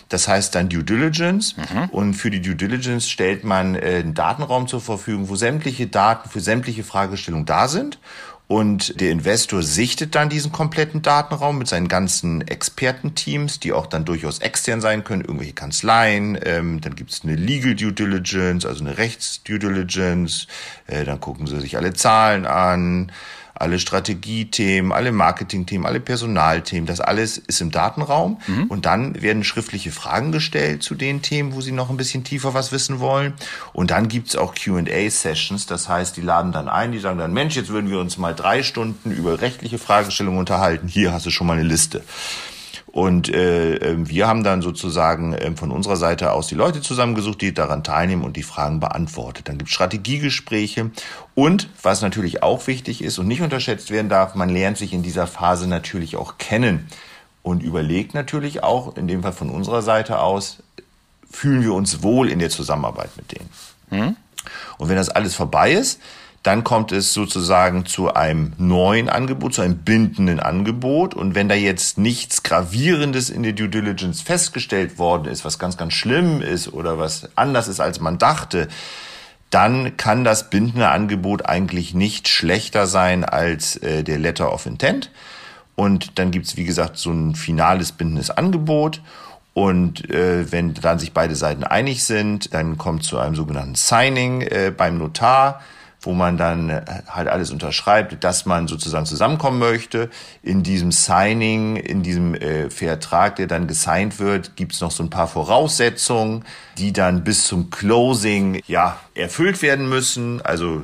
Das 0.09 0.27
heißt 0.27 0.53
dann 0.53 0.69
Due 0.69 0.83
Diligence. 0.83 1.55
Mhm. 1.57 1.89
Und 1.89 2.13
für 2.13 2.29
die 2.29 2.41
Due 2.41 2.55
Diligence 2.55 3.09
stellt 3.09 3.43
man 3.43 3.75
äh, 3.75 4.01
einen 4.03 4.13
Datenraum 4.13 4.67
zur 4.67 4.81
Verfügung, 4.81 5.29
wo 5.29 5.35
sämtliche 5.35 5.87
Daten 5.87 6.29
für 6.29 6.41
sämtliche 6.41 6.83
Fragestellungen 6.83 7.45
da 7.45 7.67
sind. 7.67 7.97
Und 8.51 8.99
der 8.99 9.11
Investor 9.11 9.63
sichtet 9.63 10.13
dann 10.13 10.27
diesen 10.27 10.51
kompletten 10.51 11.01
Datenraum 11.01 11.57
mit 11.57 11.69
seinen 11.69 11.87
ganzen 11.87 12.45
Expertenteams, 12.45 13.61
die 13.61 13.71
auch 13.71 13.87
dann 13.87 14.03
durchaus 14.03 14.39
extern 14.39 14.81
sein 14.81 15.05
können, 15.05 15.21
irgendwelche 15.21 15.53
Kanzleien. 15.53 16.37
Ähm, 16.43 16.81
dann 16.81 16.95
gibt 16.95 17.11
es 17.11 17.23
eine 17.23 17.35
Legal 17.35 17.75
Due 17.75 17.93
Diligence, 17.93 18.65
also 18.65 18.83
eine 18.83 18.97
Rechts-Due 18.97 19.57
Diligence. 19.57 20.47
Äh, 20.87 21.05
dann 21.05 21.21
gucken 21.21 21.47
sie 21.47 21.61
sich 21.61 21.77
alle 21.77 21.93
Zahlen 21.93 22.45
an 22.45 23.13
alle 23.61 23.79
Strategiethemen, 23.79 24.91
alle 24.91 25.11
Marketingthemen, 25.11 25.85
alle 25.85 25.99
Personalthemen, 25.99 26.85
das 26.85 26.99
alles 26.99 27.37
ist 27.37 27.61
im 27.61 27.71
Datenraum. 27.71 28.41
Mhm. 28.47 28.65
Und 28.65 28.85
dann 28.85 29.21
werden 29.21 29.43
schriftliche 29.43 29.91
Fragen 29.91 30.31
gestellt 30.31 30.83
zu 30.83 30.95
den 30.95 31.21
Themen, 31.21 31.53
wo 31.53 31.61
Sie 31.61 31.71
noch 31.71 31.89
ein 31.89 31.97
bisschen 31.97 32.23
tiefer 32.23 32.53
was 32.53 32.71
wissen 32.71 32.99
wollen. 32.99 33.33
Und 33.73 33.91
dann 33.91 34.07
gibt's 34.07 34.35
auch 34.35 34.55
QA-Sessions, 34.55 35.65
das 35.65 35.87
heißt, 35.87 36.17
die 36.17 36.21
laden 36.21 36.51
dann 36.51 36.67
ein, 36.67 36.91
die 36.91 36.99
sagen 36.99 37.19
dann, 37.19 37.33
Mensch, 37.33 37.55
jetzt 37.55 37.69
würden 37.69 37.89
wir 37.89 37.99
uns 37.99 38.17
mal 38.17 38.33
drei 38.33 38.63
Stunden 38.63 39.11
über 39.11 39.41
rechtliche 39.41 39.77
Fragestellungen 39.77 40.39
unterhalten. 40.39 40.87
Hier 40.87 41.13
hast 41.13 41.25
du 41.25 41.29
schon 41.29 41.47
mal 41.47 41.57
eine 41.57 41.67
Liste. 41.67 42.03
Und 42.91 43.33
äh, 43.33 43.75
ähm, 43.75 44.09
wir 44.09 44.27
haben 44.27 44.43
dann 44.43 44.61
sozusagen 44.61 45.33
äh, 45.33 45.55
von 45.55 45.71
unserer 45.71 45.95
Seite 45.95 46.33
aus 46.33 46.47
die 46.47 46.55
Leute 46.55 46.81
zusammengesucht, 46.81 47.41
die 47.41 47.53
daran 47.53 47.85
teilnehmen 47.85 48.23
und 48.23 48.35
die 48.35 48.43
Fragen 48.43 48.81
beantwortet. 48.81 49.47
Dann 49.47 49.57
gibt 49.57 49.69
es 49.69 49.73
Strategiegespräche 49.73 50.91
und 51.33 51.69
was 51.81 52.01
natürlich 52.01 52.43
auch 52.43 52.67
wichtig 52.67 53.01
ist 53.01 53.17
und 53.17 53.27
nicht 53.27 53.41
unterschätzt 53.41 53.91
werden 53.91 54.09
darf, 54.09 54.35
man 54.35 54.49
lernt 54.49 54.77
sich 54.77 54.91
in 54.91 55.03
dieser 55.03 55.25
Phase 55.25 55.67
natürlich 55.67 56.17
auch 56.17 56.37
kennen 56.37 56.89
und 57.43 57.63
überlegt 57.63 58.13
natürlich 58.13 58.61
auch, 58.61 58.97
in 58.97 59.07
dem 59.07 59.23
Fall 59.23 59.33
von 59.33 59.49
unserer 59.49 59.81
Seite 59.81 60.19
aus, 60.19 60.57
fühlen 61.29 61.63
wir 61.63 61.73
uns 61.73 62.03
wohl 62.03 62.29
in 62.29 62.39
der 62.39 62.49
Zusammenarbeit 62.49 63.11
mit 63.15 63.31
denen. 63.31 63.49
Hm? 63.89 64.15
Und 64.77 64.89
wenn 64.89 64.97
das 64.97 65.09
alles 65.09 65.33
vorbei 65.33 65.71
ist, 65.71 66.01
dann 66.43 66.63
kommt 66.63 66.91
es 66.91 67.13
sozusagen 67.13 67.85
zu 67.85 68.13
einem 68.13 68.53
neuen 68.57 69.09
Angebot, 69.09 69.53
zu 69.53 69.61
einem 69.61 69.77
bindenden 69.77 70.39
Angebot. 70.39 71.13
Und 71.13 71.35
wenn 71.35 71.49
da 71.49 71.55
jetzt 71.55 71.99
nichts 71.99 72.41
Gravierendes 72.41 73.29
in 73.29 73.43
der 73.43 73.53
Due 73.53 73.69
Diligence 73.69 74.21
festgestellt 74.21 74.97
worden 74.97 75.25
ist, 75.25 75.45
was 75.45 75.59
ganz, 75.59 75.77
ganz 75.77 75.93
schlimm 75.93 76.41
ist 76.41 76.73
oder 76.73 76.97
was 76.97 77.29
anders 77.35 77.67
ist, 77.67 77.79
als 77.79 77.99
man 77.99 78.17
dachte, 78.17 78.69
dann 79.51 79.97
kann 79.97 80.23
das 80.23 80.49
bindende 80.49 80.89
Angebot 80.89 81.45
eigentlich 81.45 81.93
nicht 81.93 82.27
schlechter 82.27 82.87
sein 82.87 83.23
als 83.23 83.75
äh, 83.77 84.03
der 84.03 84.17
Letter 84.17 84.51
of 84.51 84.65
Intent. 84.65 85.11
Und 85.75 86.17
dann 86.17 86.31
gibt's 86.31 86.57
wie 86.57 86.63
gesagt, 86.63 86.97
so 86.97 87.11
ein 87.11 87.35
finales 87.35 87.91
bindendes 87.91 88.31
Angebot. 88.31 89.01
Und 89.53 90.09
äh, 90.09 90.51
wenn 90.51 90.73
dann 90.73 90.97
sich 90.97 91.11
beide 91.11 91.35
Seiten 91.35 91.63
einig 91.65 92.03
sind, 92.03 92.53
dann 92.53 92.77
kommt 92.77 93.03
zu 93.03 93.19
einem 93.19 93.35
sogenannten 93.35 93.75
Signing 93.75 94.41
äh, 94.41 94.71
beim 94.75 94.97
Notar 94.97 95.61
wo 96.01 96.13
man 96.13 96.37
dann 96.37 96.69
äh, 96.69 96.83
halt 97.07 97.27
alles 97.27 97.51
unterschreibt, 97.51 98.23
dass 98.23 98.45
man 98.45 98.67
sozusagen 98.67 99.05
zusammenkommen 99.05 99.59
möchte. 99.59 100.09
In 100.41 100.63
diesem 100.63 100.91
Signing, 100.91 101.75
in 101.75 102.03
diesem 102.03 102.33
äh, 102.33 102.69
Vertrag, 102.69 103.35
der 103.35 103.47
dann 103.47 103.67
gesigned 103.67 104.19
wird, 104.19 104.55
gibt 104.55 104.73
es 104.73 104.81
noch 104.81 104.91
so 104.91 105.03
ein 105.03 105.09
paar 105.09 105.27
Voraussetzungen, 105.27 106.43
die 106.77 106.91
dann 106.91 107.23
bis 107.23 107.45
zum 107.45 107.69
Closing 107.69 108.61
ja 108.67 108.99
erfüllt 109.13 109.61
werden 109.61 109.87
müssen. 109.89 110.41
Also 110.41 110.83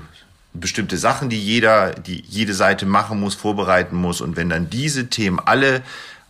bestimmte 0.54 0.98
Sachen, 0.98 1.30
die 1.30 1.40
jeder, 1.40 1.92
die 1.92 2.24
jede 2.28 2.54
Seite 2.54 2.86
machen 2.86 3.20
muss, 3.20 3.36
vorbereiten 3.36 3.96
muss. 3.96 4.22
Und 4.22 4.38
wenn 4.38 4.50
dann 4.50 4.70
diese 4.70 5.10
Themen 5.10 5.40
alle 5.40 5.82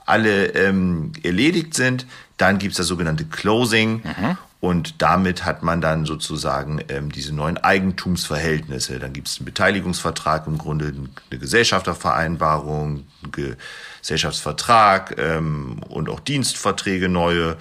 alle 0.08 0.48
ähm, 0.56 1.12
erledigt 1.22 1.74
sind, 1.74 2.08
dann 2.38 2.58
gibt's 2.60 2.78
das 2.78 2.88
sogenannte 2.88 3.26
Closing. 3.26 4.02
Mhm. 4.04 4.38
Und 4.60 5.02
damit 5.04 5.46
hat 5.46 5.62
man 5.62 5.82
dann 5.82 6.06
sozusagen 6.06 6.82
ähm, 6.90 7.12
diese 7.12 7.34
neuen 7.34 7.58
Eigentumsverhältnisse. 7.58 8.98
Dann 8.98 9.14
gibt 9.14 9.28
es 9.28 9.38
einen 9.38 9.46
Beteiligungsvertrag, 9.46 10.48
im 10.48 10.58
Grunde 10.58 10.94
eine 11.30 11.40
Gesellschaftervereinbarung, 11.40 13.06
einen 13.24 13.58
Gesellschaftsvertrag 14.02 15.16
ähm, 15.20 15.82
und 15.90 16.10
auch 16.10 16.20
Dienstverträge 16.20 17.08
neue. 17.08 17.58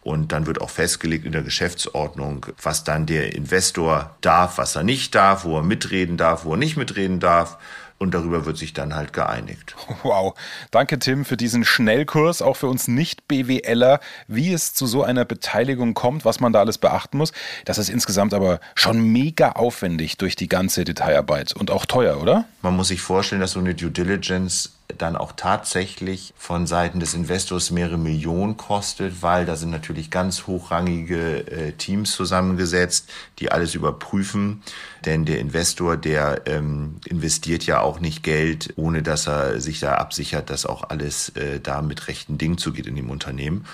Und 0.00 0.32
dann 0.32 0.46
wird 0.46 0.62
auch 0.62 0.70
festgelegt 0.70 1.26
in 1.26 1.32
der 1.32 1.42
Geschäftsordnung, 1.42 2.46
was 2.62 2.82
dann 2.82 3.04
der 3.04 3.34
Investor 3.34 4.16
darf, 4.22 4.56
was 4.56 4.74
er 4.74 4.84
nicht 4.84 5.14
darf, 5.14 5.44
wo 5.44 5.58
er 5.58 5.62
mitreden 5.62 6.16
darf, 6.16 6.46
wo 6.46 6.52
er 6.52 6.56
nicht 6.56 6.78
mitreden 6.78 7.20
darf. 7.20 7.58
Und 7.98 8.14
darüber 8.14 8.46
wird 8.46 8.56
sich 8.56 8.72
dann 8.72 8.94
halt 8.94 9.12
geeinigt. 9.12 9.74
Wow. 10.04 10.34
Danke, 10.70 11.00
Tim, 11.00 11.24
für 11.24 11.36
diesen 11.36 11.64
Schnellkurs, 11.64 12.40
auch 12.40 12.56
für 12.56 12.68
uns 12.68 12.86
Nicht-BWLer, 12.86 13.98
wie 14.28 14.52
es 14.52 14.72
zu 14.72 14.86
so 14.86 15.02
einer 15.02 15.24
Beteiligung 15.24 15.94
kommt, 15.94 16.24
was 16.24 16.38
man 16.38 16.52
da 16.52 16.60
alles 16.60 16.78
beachten 16.78 17.18
muss. 17.18 17.32
Das 17.64 17.78
ist 17.78 17.88
insgesamt 17.88 18.32
aber 18.34 18.60
schon 18.76 19.00
mega 19.00 19.52
aufwendig 19.52 20.16
durch 20.16 20.36
die 20.36 20.48
ganze 20.48 20.84
Detailarbeit 20.84 21.52
und 21.54 21.72
auch 21.72 21.84
teuer, 21.86 22.22
oder? 22.22 22.44
Man 22.62 22.76
muss 22.76 22.88
sich 22.88 23.00
vorstellen, 23.00 23.40
dass 23.40 23.52
so 23.52 23.60
eine 23.60 23.74
Due 23.74 23.90
Diligence 23.90 24.77
dann 24.96 25.16
auch 25.16 25.32
tatsächlich 25.32 26.32
von 26.38 26.66
Seiten 26.66 26.98
des 26.98 27.12
Investors 27.12 27.70
mehrere 27.70 27.98
Millionen 27.98 28.56
kostet, 28.56 29.22
weil 29.22 29.44
da 29.44 29.54
sind 29.54 29.70
natürlich 29.70 30.10
ganz 30.10 30.46
hochrangige 30.46 31.46
äh, 31.46 31.72
Teams 31.72 32.12
zusammengesetzt, 32.12 33.10
die 33.38 33.52
alles 33.52 33.74
überprüfen. 33.74 34.62
Denn 35.04 35.26
der 35.26 35.40
Investor, 35.40 35.98
der 35.98 36.42
ähm, 36.46 36.96
investiert 37.04 37.66
ja 37.66 37.80
auch 37.80 38.00
nicht 38.00 38.22
Geld, 38.22 38.72
ohne 38.76 39.02
dass 39.02 39.28
er 39.28 39.60
sich 39.60 39.78
da 39.78 39.96
absichert, 39.96 40.48
dass 40.48 40.64
auch 40.64 40.88
alles 40.88 41.30
äh, 41.30 41.60
da 41.60 41.82
mit 41.82 42.08
rechten 42.08 42.38
Dingen 42.38 42.56
zugeht 42.56 42.86
in 42.86 42.96
dem 42.96 43.10
Unternehmen. 43.10 43.66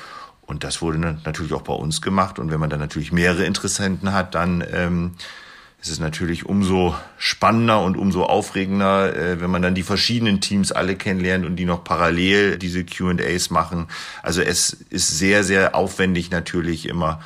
Und 0.42 0.64
das 0.64 0.82
wurde 0.82 0.98
natürlich 0.98 1.52
auch 1.52 1.62
bei 1.62 1.72
uns 1.72 2.02
gemacht. 2.02 2.38
Und 2.38 2.50
wenn 2.50 2.60
man 2.60 2.70
dann 2.70 2.80
natürlich 2.80 3.12
mehrere 3.12 3.44
Interessenten 3.44 4.12
hat, 4.12 4.34
dann 4.34 4.64
ähm, 4.72 5.12
es 5.84 5.90
ist 5.90 6.00
natürlich 6.00 6.46
umso 6.46 6.94
spannender 7.18 7.82
und 7.82 7.98
umso 7.98 8.24
aufregender, 8.24 9.14
äh, 9.14 9.40
wenn 9.42 9.50
man 9.50 9.60
dann 9.60 9.74
die 9.74 9.82
verschiedenen 9.82 10.40
Teams 10.40 10.72
alle 10.72 10.96
kennenlernt 10.96 11.44
und 11.44 11.56
die 11.56 11.66
noch 11.66 11.84
parallel 11.84 12.56
diese 12.56 12.86
Q&As 12.86 13.50
machen. 13.50 13.88
Also 14.22 14.40
es 14.40 14.72
ist 14.88 15.18
sehr, 15.18 15.44
sehr 15.44 15.74
aufwendig 15.74 16.30
natürlich 16.30 16.88
immer. 16.88 17.20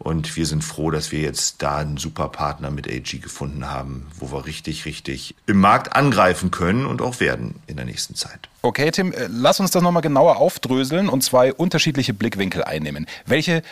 Und 0.00 0.34
wir 0.34 0.46
sind 0.46 0.64
froh, 0.64 0.90
dass 0.90 1.12
wir 1.12 1.20
jetzt 1.20 1.62
da 1.62 1.76
einen 1.76 1.96
super 1.96 2.26
Partner 2.26 2.72
mit 2.72 2.88
AG 2.88 3.20
gefunden 3.20 3.70
haben, 3.70 4.08
wo 4.18 4.32
wir 4.32 4.46
richtig, 4.46 4.84
richtig 4.84 5.36
im 5.46 5.60
Markt 5.60 5.94
angreifen 5.94 6.50
können 6.50 6.86
und 6.86 7.00
auch 7.02 7.20
werden 7.20 7.54
in 7.68 7.76
der 7.76 7.84
nächsten 7.84 8.16
Zeit. 8.16 8.48
Okay, 8.62 8.90
Tim, 8.90 9.12
äh, 9.12 9.28
lass 9.30 9.60
uns 9.60 9.70
das 9.70 9.80
nochmal 9.80 10.02
genauer 10.02 10.38
aufdröseln 10.38 11.08
und 11.08 11.22
zwei 11.22 11.52
unterschiedliche 11.52 12.14
Blickwinkel 12.14 12.64
einnehmen. 12.64 13.06
Welche 13.26 13.62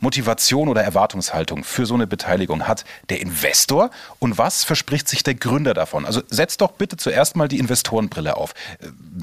Motivation 0.00 0.68
oder 0.68 0.82
Erwartungshaltung 0.82 1.64
für 1.64 1.86
so 1.86 1.94
eine 1.94 2.06
Beteiligung 2.06 2.66
hat 2.66 2.84
der 3.08 3.20
Investor 3.20 3.90
und 4.18 4.38
was 4.38 4.64
verspricht 4.64 5.08
sich 5.08 5.22
der 5.22 5.34
Gründer 5.34 5.74
davon? 5.74 6.06
Also 6.06 6.22
setz 6.28 6.56
doch 6.56 6.72
bitte 6.72 6.96
zuerst 6.96 7.36
mal 7.36 7.48
die 7.48 7.58
Investorenbrille 7.58 8.36
auf. 8.36 8.54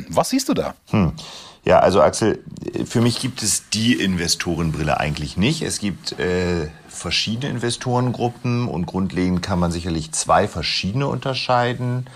Was 0.10 0.29
siehst 0.29 0.50
du 0.50 0.53
da? 0.53 0.75
Hm. 0.89 1.13
Ja, 1.65 1.79
also 1.79 2.01
Axel, 2.01 2.39
für 2.86 3.01
mich 3.01 3.19
gibt 3.19 3.43
es 3.43 3.69
die 3.69 3.93
Investorenbrille 3.93 5.00
eigentlich 5.01 5.36
nicht. 5.36 5.63
Es 5.63 5.79
gibt 5.79 6.17
äh, 6.17 6.69
verschiedene 6.88 7.51
Investorengruppen 7.51 8.69
und 8.69 8.86
grundlegend 8.86 9.41
kann 9.41 9.60
man 9.60 9.72
sicherlich 9.72 10.13
zwei 10.13 10.48
verschiedene 10.48 11.07
unterscheiden. 11.07 12.07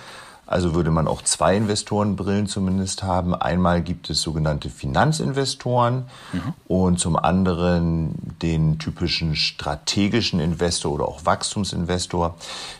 Also 0.46 0.76
würde 0.76 0.92
man 0.92 1.08
auch 1.08 1.22
zwei 1.22 1.56
Investorenbrillen 1.56 2.48
zumindest 2.48 3.04
haben. 3.04 3.34
Einmal 3.34 3.82
gibt 3.82 4.10
es 4.10 4.22
sogenannte 4.22 4.70
Finanzinvestoren 4.70 6.06
mhm. 6.34 6.54
und 6.68 7.00
zum 7.00 7.16
anderen 7.16 8.16
den 8.42 8.78
typischen 8.78 9.36
strategischen 9.36 10.40
Investor 10.40 10.92
oder 10.92 11.08
auch 11.08 11.26
Wachstumsinvestor. 11.26 12.36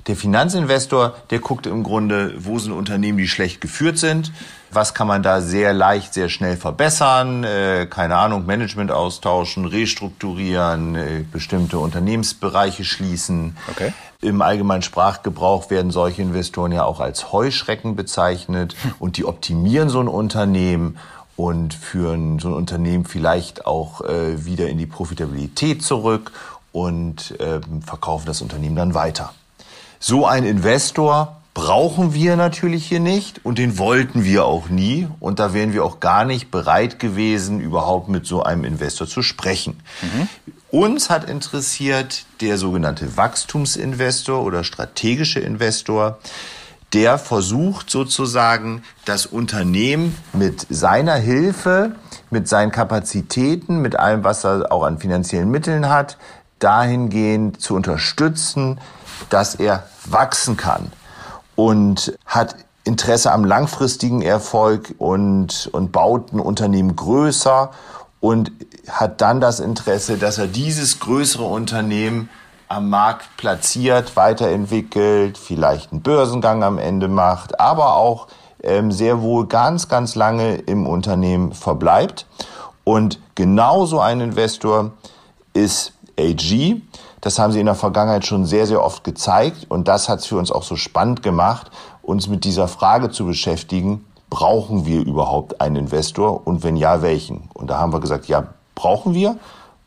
Der 0.08 0.16
Finanzinvestor, 0.16 1.16
der 1.30 1.40
guckt 1.40 1.66
im 1.66 1.84
Grunde, 1.84 2.34
wo 2.40 2.60
sind 2.60 2.74
Unternehmen, 2.74 3.18
die 3.18 3.28
schlecht 3.28 3.62
geführt 3.62 3.98
sind 3.98 4.32
was 4.74 4.94
kann 4.94 5.08
man 5.08 5.24
da 5.24 5.42
sehr 5.42 5.74
leicht, 5.74 6.14
sehr 6.14 6.30
schnell 6.30 6.58
verbessern? 6.58 7.44
Äh, 7.44 7.88
keine 7.90 8.16
Ahnung, 8.16 8.46
Management 8.46 8.92
austauschen, 8.92 9.66
restrukturieren, 9.66 10.96
äh, 10.96 11.26
bestimmte 11.30 11.80
Unternehmensbereiche 11.80 12.84
schließen. 12.84 13.58
Okay. 13.70 13.94
Im 14.22 14.42
allgemeinen 14.42 14.84
Sprachgebrauch 14.84 15.70
werden 15.70 15.92
solche 15.92 16.22
Investoren 16.22 16.72
ja 16.72 16.86
auch 16.86 17.00
als 17.00 17.32
Heuschrecken 17.32 17.96
bezeichnet 17.96 18.76
hm. 18.82 18.94
und 19.00 19.18
die 19.18 19.26
optimieren 19.26 19.90
so 19.90 20.00
ein 20.00 20.08
Unternehmen 20.08 20.98
und 21.36 21.74
führen 21.74 22.40
so 22.40 22.50
ein 22.50 22.54
Unternehmen 22.54 23.06
vielleicht 23.06 23.66
auch 23.66 24.02
äh, 24.02 24.46
wieder 24.46 24.70
in 24.70 24.78
die 24.78 24.86
Profitabilität 24.86 25.84
zurück 25.84 26.32
und 26.72 27.40
äh, 27.40 27.60
verkaufen 27.86 28.28
das 28.28 28.42
Unternehmen 28.42 28.76
dann 28.76 28.94
weiter. 28.94 29.34
So 30.00 30.26
ein 30.26 30.46
Investor 30.46 31.41
brauchen 31.54 32.14
wir 32.14 32.38
natürlich 32.38 32.88
hier 32.88 33.00
nicht 33.00 33.46
und 33.46 33.58
den 33.58 33.78
wollten 33.78 34.24
wir 34.24 34.46
auch 34.46 34.70
nie 34.70 35.08
und 35.20 35.40
da 35.40 35.54
wären 35.54 35.74
wir 35.74 35.84
auch 35.84 36.00
gar 36.00 36.24
nicht 36.24 36.50
bereit 36.50 37.00
gewesen, 37.00 37.60
überhaupt 37.60 38.08
mit 38.08 38.26
so 38.26 38.44
einem 38.44 38.64
Investor 38.64 39.08
zu 39.08 39.22
sprechen. 39.22 39.82
Mhm. 40.02 40.30
Uns 40.72 41.10
hat 41.10 41.30
interessiert 41.30 42.24
der 42.40 42.58
sogenannte 42.58 43.18
Wachstumsinvestor 43.18 44.42
oder 44.42 44.64
strategische 44.64 45.42
Investor, 45.42 46.20
der 46.94 47.18
versucht 47.18 47.90
sozusagen 47.90 48.84
das 49.04 49.26
Unternehmen 49.26 50.16
mit 50.32 50.66
seiner 50.70 51.16
Hilfe, 51.16 51.96
mit 52.30 52.48
seinen 52.48 52.72
Kapazitäten, 52.72 53.82
mit 53.82 53.98
allem, 53.98 54.24
was 54.24 54.46
er 54.46 54.72
auch 54.72 54.84
an 54.84 55.00
finanziellen 55.00 55.52
Mitteln 55.52 55.90
hat, 55.90 56.18
dahingehend 56.60 57.60
zu 57.60 57.76
unterstützen, 57.76 58.80
dass 59.30 59.56
er 59.56 59.88
wachsen 60.06 60.56
kann 60.56 60.92
und 61.56 62.18
hat 62.26 62.56
Interesse 62.84 63.32
am 63.32 63.46
langfristigen 63.46 64.22
Erfolg 64.22 64.96
und, 64.98 65.70
und 65.72 65.92
baut 65.92 66.34
ein 66.34 66.40
Unternehmen 66.40 66.96
größer 66.96 67.72
und 68.20 68.52
hat 68.90 69.22
dann 69.22 69.40
das 69.40 69.60
Interesse, 69.60 70.18
dass 70.18 70.38
er 70.38 70.48
dieses 70.48 71.00
größere 71.00 71.44
Unternehmen 71.44 72.30
am 72.68 72.90
Markt 72.90 73.36
platziert, 73.38 74.16
weiterentwickelt, 74.16 75.38
vielleicht 75.38 75.92
einen 75.92 76.02
Börsengang 76.02 76.64
am 76.64 76.78
Ende 76.78 77.08
macht, 77.08 77.60
aber 77.60 77.96
auch 77.98 78.28
ähm, 78.64 78.92
sehr 78.92 79.22
wohl 79.22 79.48
ganz, 79.48 79.90
ganz 79.90 80.16
lange 80.16 80.56
im 80.56 80.88
Unternehmen 80.88 81.54
verbleibt. 81.54 82.26
Und 82.84 83.20
genauso 83.36 84.00
ein 84.00 84.22
Investor 84.22 84.92
ist 85.54 85.94
AG. 86.18 86.82
Das 87.22 87.38
haben 87.38 87.54
sie 87.54 87.60
in 87.60 87.68
der 87.68 87.76
Vergangenheit 87.76 88.26
schon 88.26 88.46
sehr, 88.46 88.68
sehr 88.68 88.84
oft 88.84 89.04
gezeigt 89.04 89.68
und 89.70 89.88
das 89.88 90.10
hat 90.10 90.20
es 90.20 90.26
für 90.26 90.38
uns 90.38 90.52
auch 90.52 90.64
so 90.64 90.76
spannend 90.76 91.22
gemacht, 91.24 91.72
uns 92.02 92.28
mit 92.28 92.44
dieser 92.44 92.68
Frage 92.68 93.12
zu 93.12 93.26
beschäftigen, 93.26 94.06
brauchen 94.30 94.86
wir 94.86 95.02
überhaupt 95.02 95.62
einen 95.62 95.76
Investor 95.76 96.46
und 96.48 96.64
wenn 96.64 96.76
ja, 96.76 97.02
welchen? 97.02 97.50
Und 97.54 97.70
da 97.70 97.78
haben 97.78 97.94
wir 97.94 98.00
gesagt, 98.00 98.26
ja, 98.26 98.48
brauchen 98.74 99.14
wir 99.14 99.38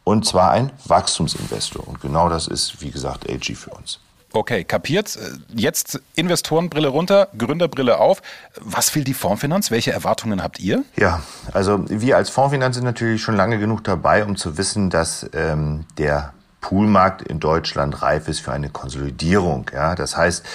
und 0.04 0.24
zwar 0.24 0.52
ein 0.52 0.70
Wachstumsinvestor. 0.84 1.88
Und 1.88 2.00
genau 2.00 2.28
das 2.28 2.46
ist, 2.46 2.80
wie 2.80 2.90
gesagt, 2.90 3.28
AG 3.28 3.56
für 3.56 3.70
uns. 3.70 3.98
Okay, 4.32 4.64
kapiert. 4.64 5.16
Jetzt 5.54 6.00
Investorenbrille 6.16 6.88
runter, 6.88 7.28
Gründerbrille 7.38 7.98
auf. 7.98 8.20
Was 8.60 8.94
will 8.94 9.04
die 9.04 9.14
Fondsfinanz? 9.14 9.70
Welche 9.70 9.92
Erwartungen 9.92 10.42
habt 10.42 10.58
ihr? 10.58 10.84
Ja, 10.96 11.20
also 11.52 11.84
wir 11.88 12.16
als 12.16 12.30
Fondsfinanz 12.30 12.74
sind 12.74 12.84
natürlich 12.84 13.22
schon 13.22 13.36
lange 13.36 13.58
genug 13.58 13.84
dabei, 13.84 14.24
um 14.24 14.36
zu 14.36 14.58
wissen, 14.58 14.90
dass 14.90 15.28
ähm, 15.34 15.86
der 15.98 16.32
Poolmarkt 16.64 17.20
in 17.20 17.40
Deutschland 17.40 18.00
reif 18.00 18.26
ist 18.26 18.40
für 18.40 18.52
eine 18.52 18.70
Konsolidierung. 18.70 19.70
Ja, 19.74 19.94
das 19.94 20.16
heißt, 20.16 20.46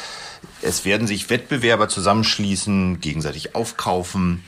es 0.63 0.83
werden 0.83 1.05
sich 1.05 1.29
Wettbewerber 1.29 1.87
zusammenschließen, 1.87 2.99
gegenseitig 2.99 3.53
aufkaufen. 3.53 4.43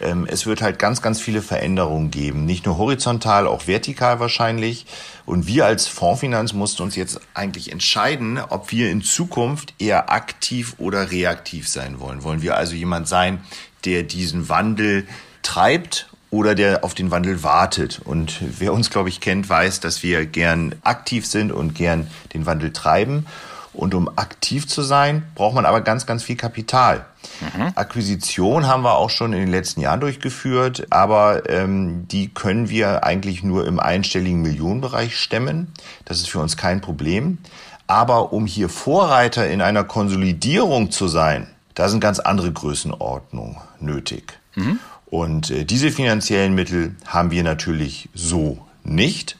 Ähm, 0.00 0.28
es 0.30 0.46
wird 0.46 0.62
halt 0.62 0.78
ganz, 0.78 1.02
ganz 1.02 1.20
viele 1.20 1.42
Veränderungen 1.42 2.12
geben. 2.12 2.44
Nicht 2.44 2.66
nur 2.66 2.78
horizontal, 2.78 3.48
auch 3.48 3.66
vertikal 3.66 4.20
wahrscheinlich. 4.20 4.86
Und 5.26 5.48
wir 5.48 5.66
als 5.66 5.88
Fondsfinanz 5.88 6.52
mussten 6.52 6.84
uns 6.84 6.94
jetzt 6.94 7.20
eigentlich 7.34 7.72
entscheiden, 7.72 8.38
ob 8.38 8.70
wir 8.70 8.88
in 8.88 9.02
Zukunft 9.02 9.74
eher 9.80 10.12
aktiv 10.12 10.76
oder 10.78 11.10
reaktiv 11.10 11.68
sein 11.68 11.98
wollen. 11.98 12.22
Wollen 12.22 12.42
wir 12.42 12.56
also 12.56 12.76
jemand 12.76 13.08
sein, 13.08 13.42
der 13.84 14.04
diesen 14.04 14.48
Wandel 14.48 15.08
treibt 15.42 16.11
oder 16.32 16.54
der 16.54 16.82
auf 16.82 16.94
den 16.94 17.10
Wandel 17.10 17.42
wartet. 17.42 18.00
Und 18.02 18.40
wer 18.40 18.72
uns, 18.72 18.88
glaube 18.88 19.10
ich, 19.10 19.20
kennt, 19.20 19.48
weiß, 19.48 19.80
dass 19.80 20.02
wir 20.02 20.24
gern 20.24 20.74
aktiv 20.82 21.26
sind 21.26 21.52
und 21.52 21.74
gern 21.74 22.08
den 22.32 22.46
Wandel 22.46 22.72
treiben. 22.72 23.26
Und 23.74 23.94
um 23.94 24.10
aktiv 24.16 24.66
zu 24.66 24.82
sein, 24.82 25.24
braucht 25.34 25.54
man 25.54 25.66
aber 25.66 25.82
ganz, 25.82 26.06
ganz 26.06 26.22
viel 26.22 26.36
Kapital. 26.36 27.04
Mhm. 27.40 27.72
Akquisition 27.74 28.66
haben 28.66 28.82
wir 28.82 28.96
auch 28.96 29.10
schon 29.10 29.34
in 29.34 29.40
den 29.40 29.50
letzten 29.50 29.82
Jahren 29.82 30.00
durchgeführt, 30.00 30.86
aber 30.90 31.48
ähm, 31.50 32.08
die 32.08 32.28
können 32.28 32.70
wir 32.70 33.04
eigentlich 33.04 33.42
nur 33.42 33.66
im 33.66 33.78
einstelligen 33.78 34.40
Millionenbereich 34.40 35.18
stemmen. 35.18 35.72
Das 36.06 36.18
ist 36.18 36.30
für 36.30 36.38
uns 36.38 36.56
kein 36.56 36.80
Problem. 36.80 37.38
Aber 37.86 38.32
um 38.32 38.46
hier 38.46 38.70
Vorreiter 38.70 39.48
in 39.48 39.60
einer 39.60 39.84
Konsolidierung 39.84 40.90
zu 40.90 41.08
sein, 41.08 41.46
da 41.74 41.90
sind 41.90 42.00
ganz 42.00 42.20
andere 42.20 42.52
Größenordnungen 42.52 43.56
nötig. 43.80 44.38
Mhm. 44.54 44.78
Und 45.12 45.50
äh, 45.50 45.66
diese 45.66 45.90
finanziellen 45.90 46.54
Mittel 46.54 46.96
haben 47.04 47.30
wir 47.30 47.42
natürlich 47.42 48.08
so 48.14 48.66
nicht 48.82 49.36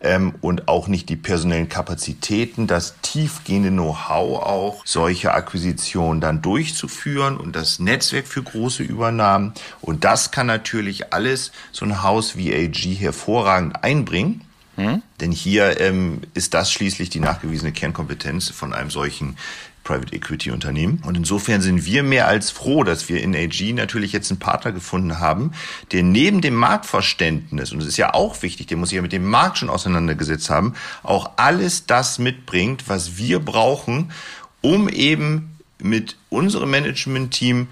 ähm, 0.00 0.34
und 0.40 0.66
auch 0.66 0.88
nicht 0.88 1.08
die 1.08 1.14
personellen 1.14 1.68
Kapazitäten, 1.68 2.66
das 2.66 2.96
tiefgehende 3.02 3.70
Know-how 3.70 4.42
auch, 4.42 4.82
solche 4.84 5.32
Akquisitionen 5.32 6.20
dann 6.20 6.42
durchzuführen 6.42 7.36
und 7.36 7.54
das 7.54 7.78
Netzwerk 7.78 8.26
für 8.26 8.42
große 8.42 8.82
Übernahmen. 8.82 9.52
Und 9.80 10.02
das 10.02 10.32
kann 10.32 10.48
natürlich 10.48 11.12
alles 11.12 11.52
so 11.70 11.84
ein 11.84 12.02
Haus 12.02 12.36
wie 12.36 12.52
AG 12.52 12.98
hervorragend 12.98 13.84
einbringen. 13.84 14.40
Hm? 14.74 15.02
Denn 15.20 15.30
hier 15.30 15.80
ähm, 15.80 16.22
ist 16.34 16.52
das 16.52 16.72
schließlich 16.72 17.10
die 17.10 17.20
nachgewiesene 17.20 17.70
Kernkompetenz 17.70 18.48
von 18.48 18.72
einem 18.72 18.90
solchen 18.90 19.36
Private 19.84 20.14
Equity 20.14 20.50
Unternehmen. 20.50 21.02
Und 21.04 21.16
insofern 21.16 21.60
sind 21.60 21.84
wir 21.84 22.02
mehr 22.02 22.28
als 22.28 22.50
froh, 22.50 22.84
dass 22.84 23.08
wir 23.08 23.22
in 23.22 23.34
AG 23.34 23.72
natürlich 23.74 24.12
jetzt 24.12 24.30
einen 24.30 24.38
Partner 24.38 24.72
gefunden 24.72 25.18
haben, 25.18 25.52
der 25.90 26.02
neben 26.02 26.40
dem 26.40 26.54
Marktverständnis, 26.54 27.72
und 27.72 27.80
das 27.80 27.88
ist 27.88 27.96
ja 27.96 28.14
auch 28.14 28.42
wichtig, 28.42 28.66
der 28.68 28.76
muss 28.76 28.90
sich 28.90 28.96
ja 28.96 29.02
mit 29.02 29.12
dem 29.12 29.26
Markt 29.26 29.58
schon 29.58 29.70
auseinandergesetzt 29.70 30.50
haben, 30.50 30.74
auch 31.02 31.32
alles 31.36 31.86
das 31.86 32.18
mitbringt, 32.18 32.88
was 32.88 33.16
wir 33.16 33.40
brauchen, 33.40 34.12
um 34.60 34.88
eben 34.88 35.58
mit 35.80 36.16
unserem 36.30 36.70
Management-Team 36.70 37.66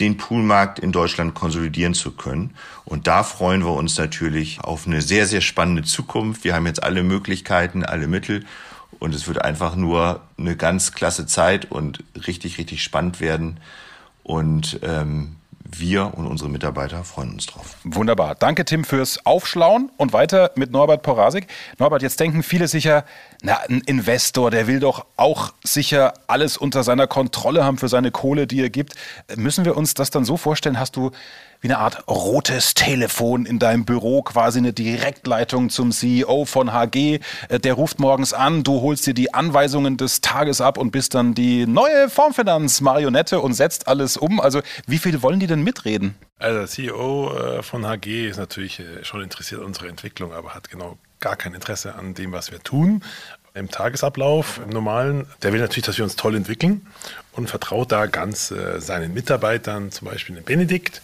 den 0.00 0.16
Poolmarkt 0.16 0.78
in 0.78 0.90
Deutschland 0.90 1.34
konsolidieren 1.34 1.94
zu 1.94 2.12
können. 2.12 2.54
Und 2.84 3.06
da 3.06 3.22
freuen 3.22 3.64
wir 3.64 3.72
uns 3.72 3.96
natürlich 3.98 4.60
auf 4.60 4.86
eine 4.86 5.02
sehr, 5.02 5.26
sehr 5.26 5.42
spannende 5.42 5.82
Zukunft. 5.82 6.44
Wir 6.44 6.54
haben 6.54 6.66
jetzt 6.66 6.82
alle 6.82 7.02
Möglichkeiten, 7.02 7.84
alle 7.84 8.08
Mittel 8.08 8.44
und 9.02 9.16
es 9.16 9.26
wird 9.26 9.44
einfach 9.44 9.74
nur 9.74 10.20
eine 10.38 10.54
ganz 10.54 10.92
klasse 10.92 11.26
Zeit 11.26 11.72
und 11.72 12.04
richtig, 12.28 12.58
richtig 12.58 12.84
spannend 12.84 13.20
werden. 13.20 13.58
Und 14.22 14.78
ähm, 14.84 15.38
wir 15.64 16.16
und 16.16 16.28
unsere 16.28 16.48
Mitarbeiter 16.48 17.02
freuen 17.02 17.32
uns 17.32 17.46
drauf. 17.46 17.74
Wunderbar. 17.82 18.36
Danke, 18.36 18.64
Tim, 18.64 18.84
fürs 18.84 19.26
Aufschlauen 19.26 19.90
und 19.96 20.12
weiter 20.12 20.52
mit 20.54 20.70
Norbert 20.70 21.02
Porasik. 21.02 21.48
Norbert, 21.78 22.02
jetzt 22.02 22.20
denken 22.20 22.44
viele 22.44 22.68
sicher, 22.68 23.04
na, 23.42 23.58
ein 23.68 23.80
Investor, 23.86 24.52
der 24.52 24.68
will 24.68 24.78
doch 24.78 25.04
auch 25.16 25.52
sicher 25.64 26.14
alles 26.28 26.56
unter 26.56 26.84
seiner 26.84 27.08
Kontrolle 27.08 27.64
haben 27.64 27.78
für 27.78 27.88
seine 27.88 28.12
Kohle, 28.12 28.46
die 28.46 28.60
er 28.60 28.70
gibt. 28.70 28.94
Müssen 29.34 29.64
wir 29.64 29.76
uns 29.76 29.94
das 29.94 30.10
dann 30.10 30.24
so 30.24 30.36
vorstellen? 30.36 30.78
Hast 30.78 30.94
du 30.94 31.10
wie 31.62 31.68
eine 31.68 31.78
Art 31.78 32.06
rotes 32.08 32.74
Telefon 32.74 33.46
in 33.46 33.58
deinem 33.58 33.84
Büro, 33.84 34.22
quasi 34.22 34.58
eine 34.58 34.72
Direktleitung 34.72 35.70
zum 35.70 35.92
CEO 35.92 36.44
von 36.44 36.72
HG. 36.72 37.20
Äh, 37.48 37.60
der 37.60 37.74
ruft 37.74 38.00
morgens 38.00 38.34
an, 38.34 38.64
du 38.64 38.80
holst 38.82 39.06
dir 39.06 39.14
die 39.14 39.32
Anweisungen 39.32 39.96
des 39.96 40.20
Tages 40.20 40.60
ab 40.60 40.76
und 40.76 40.90
bist 40.90 41.14
dann 41.14 41.34
die 41.34 41.66
neue 41.66 42.10
Formfinanz-Marionette 42.10 43.40
und 43.40 43.54
setzt 43.54 43.86
alles 43.86 44.16
um. 44.16 44.40
Also 44.40 44.60
wie 44.86 44.98
viele 44.98 45.22
wollen 45.22 45.38
die 45.38 45.46
denn 45.46 45.62
mitreden? 45.62 46.16
Also 46.38 46.58
der 46.58 46.66
CEO 46.66 47.32
äh, 47.32 47.62
von 47.62 47.86
HG 47.86 48.28
ist 48.28 48.38
natürlich 48.38 48.80
äh, 48.80 49.04
schon 49.04 49.22
interessiert 49.22 49.60
an 49.60 49.68
unserer 49.68 49.86
Entwicklung, 49.86 50.32
aber 50.32 50.54
hat 50.54 50.68
genau 50.68 50.98
gar 51.20 51.36
kein 51.36 51.54
Interesse 51.54 51.94
an 51.94 52.14
dem, 52.14 52.32
was 52.32 52.50
wir 52.50 52.58
tun 52.58 53.02
im 53.54 53.70
Tagesablauf, 53.70 54.60
im 54.64 54.70
normalen, 54.70 55.26
der 55.42 55.52
will 55.52 55.60
natürlich, 55.60 55.84
dass 55.84 55.98
wir 55.98 56.04
uns 56.04 56.16
toll 56.16 56.34
entwickeln 56.34 56.86
und 57.32 57.50
vertraut 57.50 57.92
da 57.92 58.06
ganz 58.06 58.50
äh, 58.50 58.80
seinen 58.80 59.12
Mitarbeitern, 59.12 59.90
zum 59.90 60.08
Beispiel 60.08 60.36
den 60.36 60.44
Benedikt, 60.44 61.02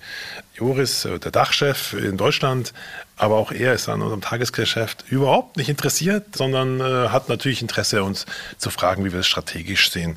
Joris, 0.54 1.04
äh, 1.04 1.18
der 1.18 1.30
Dachchef 1.30 1.92
in 1.92 2.16
Deutschland, 2.16 2.72
aber 3.16 3.36
auch 3.36 3.52
er 3.52 3.74
ist 3.74 3.88
an 3.88 4.00
unserem 4.00 4.22
Tagesgeschäft 4.22 5.04
überhaupt 5.10 5.58
nicht 5.58 5.68
interessiert, 5.68 6.36
sondern 6.36 6.80
äh, 6.80 7.08
hat 7.10 7.28
natürlich 7.28 7.60
Interesse, 7.60 8.02
uns 8.02 8.24
zu 8.56 8.70
fragen, 8.70 9.04
wie 9.04 9.12
wir 9.12 9.20
es 9.20 9.26
strategisch 9.26 9.90
sehen. 9.90 10.16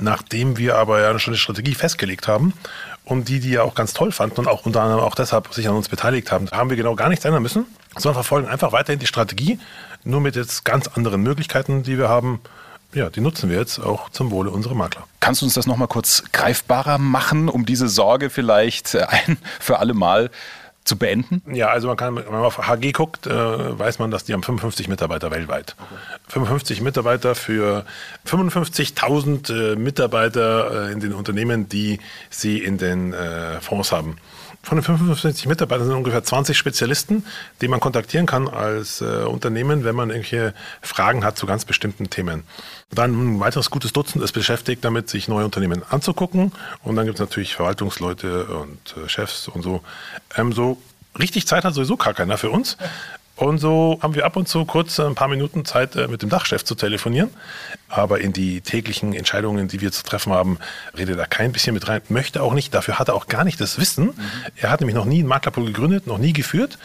Nachdem 0.00 0.56
wir 0.58 0.76
aber 0.76 1.00
ja 1.00 1.16
schon 1.18 1.32
eine 1.32 1.38
Strategie 1.38 1.74
festgelegt 1.74 2.28
haben 2.28 2.54
und 3.04 3.28
die, 3.28 3.40
die 3.40 3.50
ja 3.50 3.62
auch 3.62 3.74
ganz 3.74 3.94
toll 3.94 4.12
fanden 4.12 4.38
und 4.38 4.48
auch 4.48 4.66
unter 4.66 4.82
anderem 4.82 5.02
auch 5.02 5.14
deshalb 5.14 5.52
sich 5.54 5.68
an 5.68 5.74
uns 5.74 5.88
beteiligt 5.88 6.30
haben, 6.32 6.48
haben 6.50 6.70
wir 6.70 6.76
genau 6.76 6.94
gar 6.94 7.08
nichts 7.08 7.24
ändern 7.24 7.42
müssen, 7.42 7.66
sondern 7.94 8.14
verfolgen 8.14 8.48
einfach 8.48 8.72
weiterhin 8.72 9.00
die 9.00 9.06
Strategie, 9.06 9.58
nur 10.04 10.20
mit 10.20 10.36
jetzt 10.36 10.64
ganz 10.64 10.88
anderen 10.88 11.22
Möglichkeiten, 11.22 11.82
die 11.82 11.98
wir 11.98 12.08
haben. 12.08 12.40
Ja, 12.94 13.10
die 13.10 13.20
nutzen 13.20 13.50
wir 13.50 13.58
jetzt 13.58 13.78
auch 13.78 14.08
zum 14.08 14.30
Wohle 14.30 14.50
unserer 14.50 14.74
Makler. 14.74 15.06
Kannst 15.20 15.42
du 15.42 15.46
uns 15.46 15.54
das 15.54 15.66
nochmal 15.66 15.88
kurz 15.88 16.24
greifbarer 16.32 16.96
machen, 16.96 17.48
um 17.48 17.66
diese 17.66 17.88
Sorge 17.88 18.30
vielleicht 18.30 18.96
ein 18.96 19.36
für 19.60 19.78
alle 19.78 19.92
Mal 19.92 20.30
zu 20.88 20.96
beenden? 20.96 21.42
Ja, 21.54 21.68
also 21.68 21.86
man 21.86 21.96
kann, 21.96 22.16
wenn 22.16 22.24
man 22.24 22.42
auf 22.42 22.58
HG 22.58 22.92
guckt, 22.92 23.26
äh, 23.26 23.30
weiß 23.78 23.98
man, 23.98 24.10
dass 24.10 24.24
die 24.24 24.32
haben 24.32 24.42
55 24.42 24.88
Mitarbeiter 24.88 25.30
weltweit. 25.30 25.76
Okay. 25.78 26.20
55 26.28 26.80
Mitarbeiter 26.80 27.34
für 27.34 27.84
55.000 28.26 29.74
äh, 29.74 29.76
Mitarbeiter 29.76 30.88
äh, 30.88 30.92
in 30.92 31.00
den 31.00 31.12
Unternehmen, 31.12 31.68
die 31.68 32.00
sie 32.30 32.58
in 32.58 32.78
den 32.78 33.12
äh, 33.12 33.60
Fonds 33.60 33.92
haben. 33.92 34.16
Von 34.62 34.76
den 34.76 34.84
55 34.84 35.46
Mitarbeitern 35.46 35.86
sind 35.86 35.96
ungefähr 35.96 36.22
20 36.22 36.56
Spezialisten, 36.58 37.24
die 37.60 37.68
man 37.68 37.80
kontaktieren 37.80 38.26
kann 38.26 38.48
als 38.48 39.00
äh, 39.00 39.24
Unternehmen, 39.24 39.84
wenn 39.84 39.94
man 39.94 40.10
irgendwelche 40.10 40.52
Fragen 40.82 41.24
hat 41.24 41.38
zu 41.38 41.46
ganz 41.46 41.64
bestimmten 41.64 42.10
Themen. 42.10 42.42
Dann 42.90 43.36
ein 43.36 43.40
weiteres 43.40 43.70
gutes 43.70 43.92
Dutzend 43.92 44.22
ist 44.22 44.32
beschäftigt 44.32 44.84
damit, 44.84 45.08
sich 45.08 45.28
neue 45.28 45.44
Unternehmen 45.44 45.82
anzugucken. 45.88 46.52
Und 46.82 46.96
dann 46.96 47.06
gibt 47.06 47.16
es 47.18 47.20
natürlich 47.20 47.54
Verwaltungsleute 47.54 48.44
und 48.46 48.94
äh, 48.96 49.08
Chefs 49.08 49.48
und 49.48 49.62
so. 49.62 49.82
Ähm, 50.36 50.52
so 50.52 50.76
richtig 51.18 51.46
Zeit 51.46 51.64
hat 51.64 51.74
sowieso 51.74 51.96
gar 51.96 52.14
keiner 52.14 52.36
für 52.36 52.50
uns. 52.50 52.76
Und 53.38 53.58
so 53.58 54.00
haben 54.02 54.16
wir 54.16 54.26
ab 54.26 54.34
und 54.34 54.48
zu 54.48 54.64
kurz 54.64 54.98
ein 54.98 55.14
paar 55.14 55.28
Minuten 55.28 55.64
Zeit, 55.64 55.94
äh, 55.94 56.08
mit 56.08 56.22
dem 56.22 56.28
Dachchef 56.28 56.64
zu 56.64 56.74
telefonieren. 56.74 57.30
Aber 57.88 58.20
in 58.20 58.32
die 58.32 58.60
täglichen 58.60 59.14
Entscheidungen, 59.14 59.68
die 59.68 59.80
wir 59.80 59.92
zu 59.92 60.02
treffen 60.02 60.32
haben, 60.32 60.58
redet 60.96 61.18
er 61.20 61.26
kein 61.26 61.52
bisschen 61.52 61.72
mit 61.72 61.86
rein. 61.86 62.02
Möchte 62.08 62.42
auch 62.42 62.52
nicht. 62.52 62.74
Dafür 62.74 62.98
hat 62.98 63.08
er 63.08 63.14
auch 63.14 63.28
gar 63.28 63.44
nicht 63.44 63.60
das 63.60 63.78
Wissen. 63.78 64.06
Mhm. 64.06 64.14
Er 64.56 64.70
hat 64.70 64.80
nämlich 64.80 64.96
noch 64.96 65.04
nie 65.04 65.20
einen 65.20 65.28
Maklerpool 65.28 65.66
gegründet, 65.66 66.08
noch 66.08 66.18
nie 66.18 66.32
geführt. 66.32 66.78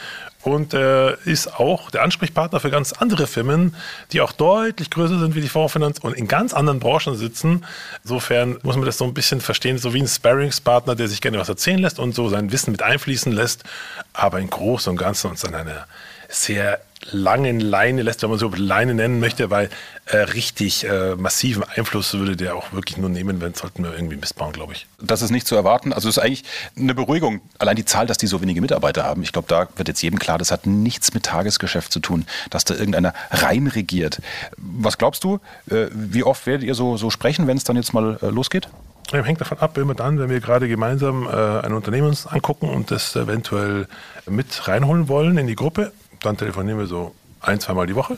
Und 0.43 0.75
äh, 0.75 1.15
ist 1.23 1.59
auch 1.59 1.89
der 1.89 2.03
Ansprechpartner 2.03 2.59
für 2.59 2.69
ganz 2.69 2.93
andere 2.93 3.25
Firmen, 3.25 3.75
die 4.11 4.21
auch 4.21 4.33
deutlich 4.33 4.91
größer 4.91 5.17
sind 5.17 5.33
wie 5.33 5.41
die 5.41 5.49
Fondsfinanz 5.49 5.99
und 5.99 6.13
in 6.13 6.27
ganz 6.27 6.53
anderen 6.53 6.79
Branchen 6.79 7.15
sitzen. 7.15 7.65
Insofern 8.03 8.59
muss 8.61 8.75
man 8.75 8.85
das 8.85 8.99
so 8.99 9.05
ein 9.05 9.15
bisschen 9.15 9.41
verstehen, 9.41 9.79
so 9.79 9.95
wie 9.95 10.01
ein 10.01 10.07
Sparringspartner, 10.07 10.95
der 10.95 11.07
sich 11.07 11.21
gerne 11.21 11.39
was 11.39 11.49
erzählen 11.49 11.79
lässt 11.79 11.97
und 11.97 12.13
so 12.13 12.29
sein 12.29 12.51
Wissen 12.51 12.71
mit 12.71 12.83
einfließen 12.83 13.31
lässt, 13.31 13.63
aber 14.11 14.39
in 14.39 14.49
Großen 14.49 14.91
und 14.91 14.97
Ganzen 14.97 15.31
uns 15.31 15.43
an 15.45 15.55
einer 15.55 15.87
sehr 16.29 16.79
langen 17.11 17.59
Leine 17.59 18.01
lässt, 18.01 18.23
wenn 18.23 18.29
man 18.29 18.39
so 18.39 18.49
Leine 18.55 18.93
nennen 18.93 19.19
möchte, 19.19 19.49
weil 19.49 19.69
äh, 20.05 20.17
richtig 20.17 20.85
äh, 20.85 21.15
massiven 21.15 21.63
Einfluss 21.63 22.13
würde 22.13 22.35
der 22.35 22.55
auch 22.55 22.71
wirklich 22.71 22.97
nur 22.97 23.09
nehmen, 23.09 23.41
wenn 23.41 23.53
sollten 23.53 23.83
wir 23.83 23.93
irgendwie 23.93 24.15
missbauen, 24.15 24.53
glaube 24.53 24.73
ich. 24.73 24.87
Das 25.01 25.21
ist 25.21 25.31
nicht 25.31 25.47
zu 25.47 25.55
erwarten. 25.55 25.93
Also 25.93 26.09
es 26.09 26.17
ist 26.17 26.23
eigentlich 26.23 26.43
eine 26.77 26.95
Beruhigung. 26.95 27.41
Allein 27.59 27.75
die 27.75 27.85
Zahl, 27.85 28.07
dass 28.07 28.17
die 28.17 28.27
so 28.27 28.41
wenige 28.41 28.61
Mitarbeiter 28.61 29.03
haben. 29.03 29.23
Ich 29.23 29.31
glaube, 29.31 29.47
da 29.47 29.67
wird 29.75 29.87
jetzt 29.87 30.01
jedem 30.01 30.19
klar, 30.19 30.37
das 30.37 30.51
hat 30.51 30.65
nichts 30.65 31.13
mit 31.13 31.23
Tagesgeschäft 31.23 31.91
zu 31.91 31.99
tun, 31.99 32.25
dass 32.49 32.65
da 32.65 32.73
irgendeiner 32.73 33.13
reinregiert. 33.31 34.21
Was 34.57 34.97
glaubst 34.97 35.23
du? 35.23 35.39
Äh, 35.69 35.87
wie 35.93 36.23
oft 36.23 36.45
werdet 36.45 36.63
ihr 36.65 36.75
so, 36.75 36.97
so 36.97 37.09
sprechen, 37.09 37.47
wenn 37.47 37.57
es 37.57 37.63
dann 37.63 37.75
jetzt 37.75 37.93
mal 37.93 38.17
äh, 38.21 38.27
losgeht? 38.27 38.69
Hängt 39.11 39.41
davon 39.41 39.59
ab, 39.59 39.77
immer 39.77 39.93
dann, 39.93 40.17
wenn 40.17 40.29
wir 40.29 40.39
gerade 40.39 40.67
gemeinsam 40.67 41.27
äh, 41.27 41.29
ein 41.29 41.73
Unternehmen 41.73 42.07
uns 42.07 42.25
angucken 42.25 42.67
und 42.69 42.89
das 42.89 43.15
eventuell 43.15 43.87
mit 44.25 44.67
reinholen 44.67 45.07
wollen 45.07 45.37
in 45.37 45.45
die 45.45 45.55
Gruppe, 45.55 45.91
dann 46.25 46.37
telefonieren 46.37 46.79
wir 46.79 46.87
so 46.87 47.13
ein, 47.41 47.59
zweimal 47.59 47.87
die 47.87 47.95
Woche. 47.95 48.17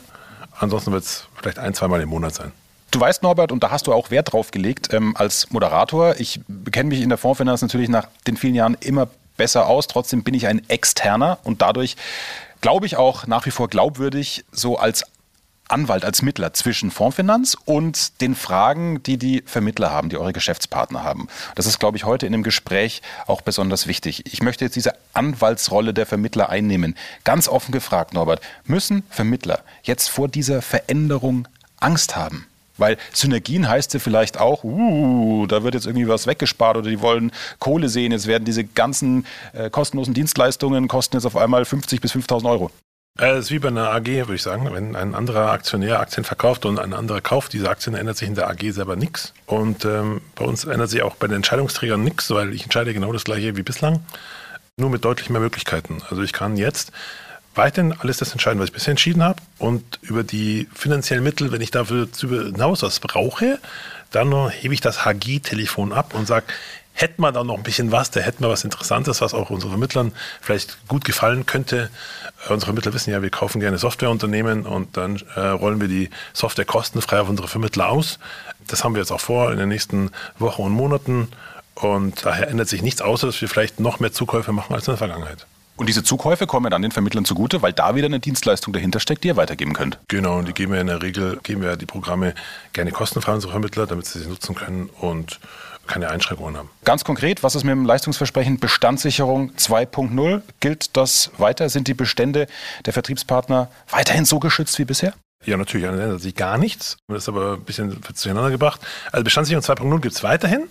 Ansonsten 0.58 0.92
wird 0.92 1.04
es 1.04 1.26
vielleicht 1.34 1.58
ein, 1.58 1.74
zweimal 1.74 2.00
im 2.00 2.08
Monat 2.08 2.34
sein. 2.34 2.52
Du 2.90 3.00
weißt, 3.00 3.22
Norbert, 3.22 3.52
und 3.52 3.62
da 3.62 3.70
hast 3.70 3.86
du 3.86 3.92
auch 3.92 4.10
Wert 4.10 4.32
drauf 4.32 4.50
gelegt, 4.50 4.92
ähm, 4.92 5.16
als 5.16 5.50
Moderator. 5.50 6.14
Ich 6.18 6.40
kenne 6.70 6.88
mich 6.88 7.02
in 7.02 7.08
der 7.08 7.18
Fondsfinanz 7.18 7.60
natürlich 7.60 7.88
nach 7.88 8.08
den 8.26 8.36
vielen 8.36 8.54
Jahren 8.54 8.76
immer 8.80 9.08
besser 9.36 9.66
aus. 9.66 9.86
Trotzdem 9.86 10.22
bin 10.22 10.34
ich 10.34 10.46
ein 10.46 10.66
Externer 10.68 11.38
und 11.44 11.62
dadurch 11.62 11.96
glaube 12.60 12.86
ich 12.86 12.96
auch 12.96 13.26
nach 13.26 13.44
wie 13.44 13.50
vor 13.50 13.68
glaubwürdig, 13.68 14.44
so 14.50 14.78
als 14.78 15.04
Anwalt, 15.68 16.04
als 16.04 16.22
Mittler 16.22 16.52
zwischen 16.52 16.90
Fondsfinanz 16.90 17.56
und 17.64 18.20
den 18.20 18.34
Fragen, 18.34 19.02
die 19.02 19.18
die 19.18 19.42
Vermittler 19.46 19.90
haben, 19.90 20.08
die 20.08 20.16
eure 20.16 20.32
Geschäftspartner 20.32 21.02
haben. 21.02 21.28
Das 21.54 21.66
ist, 21.66 21.78
glaube 21.78 21.96
ich, 21.96 22.04
heute 22.04 22.26
in 22.26 22.32
dem 22.32 22.42
Gespräch 22.42 23.02
auch 23.26 23.40
besonders 23.40 23.86
wichtig. 23.86 24.24
Ich 24.32 24.42
möchte 24.42 24.64
jetzt 24.64 24.76
diese 24.76 24.94
Anwaltsrolle 25.12 25.92
der 25.92 26.06
Vermittler 26.06 26.48
einnehmen. 26.48 26.94
Ganz 27.24 27.48
offen 27.48 27.72
gefragt, 27.72 28.14
Norbert, 28.14 28.40
müssen 28.64 29.02
Vermittler 29.10 29.60
jetzt 29.82 30.08
vor 30.08 30.28
dieser 30.28 30.62
Veränderung 30.62 31.48
Angst 31.80 32.16
haben? 32.16 32.46
Weil 32.78 32.98
Synergien 33.12 33.68
heißt 33.68 33.94
ja 33.94 34.00
vielleicht 34.00 34.38
auch, 34.38 34.62
uh, 34.62 35.46
da 35.46 35.62
wird 35.62 35.74
jetzt 35.74 35.86
irgendwie 35.86 36.08
was 36.08 36.26
weggespart 36.26 36.76
oder 36.76 36.90
die 36.90 37.00
wollen 37.00 37.32
Kohle 37.58 37.88
sehen. 37.88 38.12
Jetzt 38.12 38.26
werden 38.26 38.44
diese 38.44 38.64
ganzen 38.64 39.26
äh, 39.54 39.70
kostenlosen 39.70 40.14
Dienstleistungen 40.14 40.88
kosten 40.88 41.16
jetzt 41.16 41.24
auf 41.24 41.36
einmal 41.36 41.64
50 41.64 42.00
bis 42.00 42.12
5000 42.12 42.50
Euro. 42.50 42.70
Es 43.18 43.46
ist 43.46 43.50
wie 43.50 43.58
bei 43.58 43.68
einer 43.68 43.90
AG, 43.92 44.06
würde 44.06 44.34
ich 44.34 44.42
sagen. 44.42 44.68
Wenn 44.72 44.94
ein 44.94 45.14
anderer 45.14 45.50
Aktionär 45.50 46.00
Aktien 46.00 46.24
verkauft 46.24 46.66
und 46.66 46.78
ein 46.78 46.92
anderer 46.92 47.22
kauft 47.22 47.54
diese 47.54 47.70
Aktien, 47.70 47.94
ändert 47.94 48.18
sich 48.18 48.28
in 48.28 48.34
der 48.34 48.48
AG 48.48 48.72
selber 48.72 48.94
nichts. 48.94 49.32
Und 49.46 49.86
ähm, 49.86 50.20
bei 50.34 50.44
uns 50.44 50.64
ändert 50.64 50.90
sich 50.90 51.02
auch 51.02 51.16
bei 51.16 51.26
den 51.26 51.36
Entscheidungsträgern 51.36 52.02
nichts, 52.02 52.30
weil 52.30 52.52
ich 52.52 52.64
entscheide 52.64 52.92
genau 52.92 53.12
das 53.12 53.24
gleiche 53.24 53.56
wie 53.56 53.62
bislang, 53.62 54.04
nur 54.76 54.90
mit 54.90 55.04
deutlich 55.04 55.30
mehr 55.30 55.40
Möglichkeiten. 55.40 56.02
Also 56.10 56.22
ich 56.22 56.34
kann 56.34 56.58
jetzt 56.58 56.92
weiterhin 57.54 57.94
alles 57.98 58.18
das 58.18 58.32
entscheiden, 58.32 58.60
was 58.60 58.66
ich 58.66 58.74
bisher 58.74 58.90
entschieden 58.90 59.22
habe. 59.22 59.40
Und 59.58 59.98
über 60.02 60.22
die 60.22 60.68
finanziellen 60.74 61.24
Mittel, 61.24 61.52
wenn 61.52 61.62
ich 61.62 61.70
dafür 61.70 62.08
hinaus 62.14 62.82
was 62.82 63.00
brauche, 63.00 63.58
dann 64.10 64.50
hebe 64.50 64.74
ich 64.74 64.82
das 64.82 65.06
HG-Telefon 65.06 65.94
ab 65.94 66.14
und 66.14 66.26
sage, 66.26 66.46
hätten 66.96 67.22
wir 67.22 67.30
da 67.30 67.44
noch 67.44 67.56
ein 67.56 67.62
bisschen 67.62 67.92
was, 67.92 68.10
da 68.10 68.20
hätten 68.20 68.42
wir 68.42 68.48
was 68.48 68.64
Interessantes, 68.64 69.20
was 69.20 69.34
auch 69.34 69.50
unseren 69.50 69.70
Vermittlern 69.70 70.12
vielleicht 70.40 70.78
gut 70.88 71.04
gefallen 71.04 71.46
könnte. 71.46 71.90
Äh, 72.48 72.52
unsere 72.52 72.70
Vermittler 72.70 72.94
wissen 72.94 73.10
ja, 73.10 73.22
wir 73.22 73.30
kaufen 73.30 73.60
gerne 73.60 73.78
Softwareunternehmen 73.78 74.66
und 74.66 74.96
dann 74.96 75.22
äh, 75.36 75.40
rollen 75.40 75.80
wir 75.80 75.88
die 75.88 76.10
Software 76.32 76.64
kostenfrei 76.64 77.20
auf 77.20 77.28
unsere 77.28 77.48
Vermittler 77.48 77.90
aus. 77.90 78.18
Das 78.66 78.82
haben 78.82 78.94
wir 78.94 79.02
jetzt 79.02 79.12
auch 79.12 79.20
vor 79.20 79.52
in 79.52 79.58
den 79.58 79.68
nächsten 79.68 80.10
Wochen 80.38 80.62
und 80.62 80.72
Monaten. 80.72 81.28
Und 81.74 82.24
daher 82.24 82.48
ändert 82.48 82.68
sich 82.68 82.80
nichts, 82.80 83.02
außer 83.02 83.26
dass 83.26 83.40
wir 83.42 83.48
vielleicht 83.48 83.78
noch 83.80 84.00
mehr 84.00 84.12
Zukäufe 84.12 84.52
machen 84.52 84.74
als 84.74 84.88
in 84.88 84.92
der 84.92 84.98
Vergangenheit. 84.98 85.46
Und 85.76 85.90
diese 85.90 86.02
Zukäufe 86.02 86.46
kommen 86.46 86.70
dann 86.70 86.80
den 86.80 86.90
Vermittlern 86.90 87.26
zugute, 87.26 87.60
weil 87.60 87.74
da 87.74 87.94
wieder 87.94 88.06
eine 88.06 88.18
Dienstleistung 88.18 88.72
dahinter 88.72 88.98
steckt, 88.98 89.24
die 89.24 89.28
ihr 89.28 89.36
weitergeben 89.36 89.74
könnt. 89.74 89.98
Genau, 90.08 90.38
und 90.38 90.48
die 90.48 90.54
geben 90.54 90.72
wir 90.72 90.80
in 90.80 90.86
der 90.86 91.02
Regel, 91.02 91.38
geben 91.42 91.60
wir 91.60 91.76
die 91.76 91.84
Programme 91.84 92.34
gerne 92.72 92.92
kostenfrei 92.92 93.32
an 93.32 93.36
unsere 93.36 93.52
Vermittler, 93.52 93.86
damit 93.86 94.06
sie 94.06 94.20
sie 94.20 94.28
nutzen 94.28 94.54
können 94.54 94.88
und 95.00 95.38
keine 95.86 96.10
Einschränkungen 96.10 96.56
haben. 96.56 96.70
Ganz 96.84 97.04
konkret, 97.04 97.42
was 97.42 97.54
ist 97.54 97.64
mit 97.64 97.72
dem 97.72 97.84
Leistungsversprechen 97.84 98.58
Bestandssicherung 98.58 99.52
2.0? 99.52 100.42
Gilt 100.60 100.96
das 100.96 101.30
weiter? 101.38 101.68
Sind 101.68 101.88
die 101.88 101.94
Bestände 101.94 102.46
der 102.84 102.92
Vertriebspartner 102.92 103.70
weiterhin 103.90 104.24
so 104.24 104.38
geschützt 104.38 104.78
wie 104.78 104.84
bisher? 104.84 105.14
Ja, 105.46 105.56
natürlich 105.56 105.86
ändert 105.86 106.20
sich 106.20 106.34
gar 106.34 106.58
nichts. 106.58 106.98
Das 107.06 107.18
ist 107.22 107.28
aber 107.28 107.54
ein 107.54 107.62
bisschen 107.62 108.00
durcheinander 108.02 108.50
gebracht. 108.50 108.80
Also 109.12 109.22
Bestandssicherung 109.22 109.64
2.0 109.64 110.00
gibt 110.00 110.14
es 110.16 110.22
weiterhin. 110.24 110.64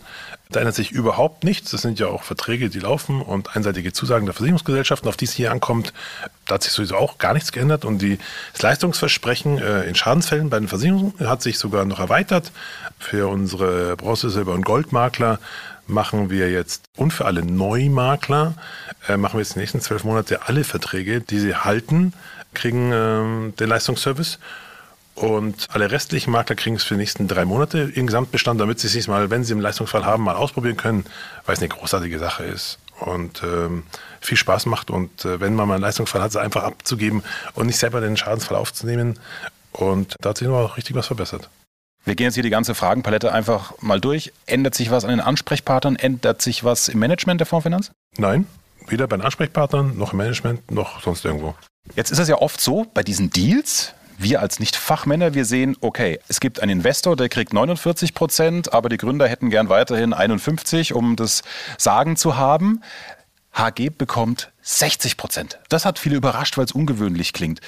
Da 0.49 0.59
ändert 0.59 0.75
sich 0.75 0.91
überhaupt 0.91 1.45
nichts. 1.45 1.71
Das 1.71 1.81
sind 1.81 1.97
ja 1.97 2.07
auch 2.07 2.23
Verträge, 2.23 2.69
die 2.69 2.79
laufen 2.79 3.21
und 3.21 3.55
einseitige 3.55 3.93
Zusagen 3.93 4.25
der 4.25 4.33
Versicherungsgesellschaften, 4.33 5.07
auf 5.07 5.15
die 5.15 5.25
es 5.25 5.31
hier 5.31 5.51
ankommt. 5.51 5.93
Da 6.45 6.55
hat 6.55 6.63
sich 6.63 6.73
sowieso 6.73 6.97
auch 6.97 7.17
gar 7.17 7.33
nichts 7.33 7.53
geändert. 7.53 7.85
Und 7.85 7.99
die, 7.99 8.19
das 8.51 8.61
Leistungsversprechen 8.61 9.57
äh, 9.59 9.83
in 9.83 9.95
Schadensfällen 9.95 10.49
bei 10.49 10.59
den 10.59 10.67
Versicherungen 10.67 11.13
hat 11.21 11.41
sich 11.41 11.57
sogar 11.57 11.85
noch 11.85 11.99
erweitert. 11.99 12.51
Für 12.99 13.29
unsere 13.29 13.95
Bronze-, 13.95 14.29
Silber- 14.29 14.53
und 14.53 14.65
Goldmakler 14.65 15.39
machen 15.87 16.29
wir 16.29 16.51
jetzt 16.51 16.83
und 16.97 17.11
für 17.11 17.25
alle 17.25 17.45
Neumakler 17.45 18.55
äh, 19.07 19.15
machen 19.17 19.35
wir 19.35 19.41
jetzt 19.41 19.55
die 19.55 19.59
nächsten 19.59 19.79
zwölf 19.79 20.03
Monate 20.03 20.47
alle 20.47 20.63
Verträge, 20.63 21.21
die 21.21 21.39
sie 21.39 21.55
halten, 21.55 22.11
kriegen 22.53 22.91
äh, 22.91 23.51
den 23.51 23.69
Leistungsservice 23.69 24.39
und 25.15 25.67
alle 25.69 25.91
restlichen 25.91 26.31
Makler 26.31 26.55
kriegen 26.55 26.75
es 26.75 26.83
für 26.83 26.95
die 26.95 26.99
nächsten 26.99 27.27
drei 27.27 27.45
Monate 27.45 27.79
im 27.95 28.05
Gesamtbestand, 28.05 28.59
damit 28.59 28.79
sie 28.79 28.89
sich 28.89 29.07
mal, 29.07 29.29
wenn 29.29 29.43
sie 29.43 29.53
einen 29.53 29.61
Leistungsfall 29.61 30.05
haben, 30.05 30.23
mal 30.23 30.35
ausprobieren 30.35 30.75
können, 30.75 31.05
weil 31.45 31.53
es 31.53 31.59
eine 31.59 31.69
großartige 31.69 32.19
Sache 32.19 32.43
ist 32.43 32.79
und 32.99 33.41
ähm, 33.43 33.83
viel 34.19 34.37
Spaß 34.37 34.65
macht. 34.65 34.89
Und 34.89 35.23
äh, 35.23 35.39
wenn 35.39 35.55
man 35.55 35.67
mal 35.67 35.75
einen 35.75 35.83
Leistungsfall 35.83 36.21
hat, 36.21 36.31
es 36.31 36.37
einfach 36.37 36.63
abzugeben 36.63 37.23
und 37.53 37.67
nicht 37.67 37.77
selber 37.77 38.01
den 38.01 38.17
Schadensfall 38.17 38.57
aufzunehmen. 38.57 39.17
Und 39.71 40.15
da 40.19 40.29
hat 40.29 40.37
sich 40.37 40.47
noch 40.47 40.77
richtig 40.77 40.95
was 40.95 41.07
verbessert. 41.07 41.49
Wir 42.03 42.15
gehen 42.15 42.25
jetzt 42.25 42.35
hier 42.35 42.43
die 42.43 42.49
ganze 42.49 42.75
Fragenpalette 42.75 43.31
einfach 43.31 43.73
mal 43.81 43.99
durch. 43.99 44.31
Ändert 44.45 44.75
sich 44.75 44.91
was 44.91 45.05
an 45.05 45.09
den 45.09 45.21
Ansprechpartnern? 45.21 45.95
Ändert 45.95 46.41
sich 46.41 46.63
was 46.63 46.87
im 46.87 46.99
Management 46.99 47.41
der 47.41 47.47
Fondsfinanz? 47.47 47.91
Nein, 48.17 48.47
weder 48.87 49.07
bei 49.07 49.17
den 49.17 49.25
Ansprechpartnern, 49.25 49.97
noch 49.97 50.11
im 50.11 50.17
Management, 50.17 50.69
noch 50.71 51.01
sonst 51.01 51.25
irgendwo. 51.25 51.55
Jetzt 51.95 52.11
ist 52.11 52.19
es 52.19 52.27
ja 52.27 52.35
oft 52.35 52.61
so, 52.61 52.85
bei 52.93 53.01
diesen 53.01 53.31
Deals, 53.31 53.93
wir 54.17 54.41
als 54.41 54.59
Nicht-Fachmänner, 54.59 55.33
wir 55.33 55.45
sehen, 55.45 55.77
okay, 55.81 56.19
es 56.27 56.39
gibt 56.39 56.61
einen 56.61 56.79
Investor, 56.79 57.15
der 57.15 57.29
kriegt 57.29 57.53
49 57.53 58.13
Prozent, 58.13 58.73
aber 58.73 58.89
die 58.89 58.97
Gründer 58.97 59.27
hätten 59.27 59.49
gern 59.49 59.69
weiterhin 59.69 60.13
51, 60.13 60.93
um 60.93 61.15
das 61.15 61.43
Sagen 61.77 62.15
zu 62.15 62.37
haben. 62.37 62.81
HG 63.53 63.89
bekommt 63.89 64.51
60 64.61 65.17
Prozent. 65.17 65.59
Das 65.69 65.85
hat 65.85 65.99
viele 65.99 66.15
überrascht, 66.17 66.57
weil 66.57 66.65
es 66.65 66.71
ungewöhnlich 66.71 67.33
klingt. 67.33 67.61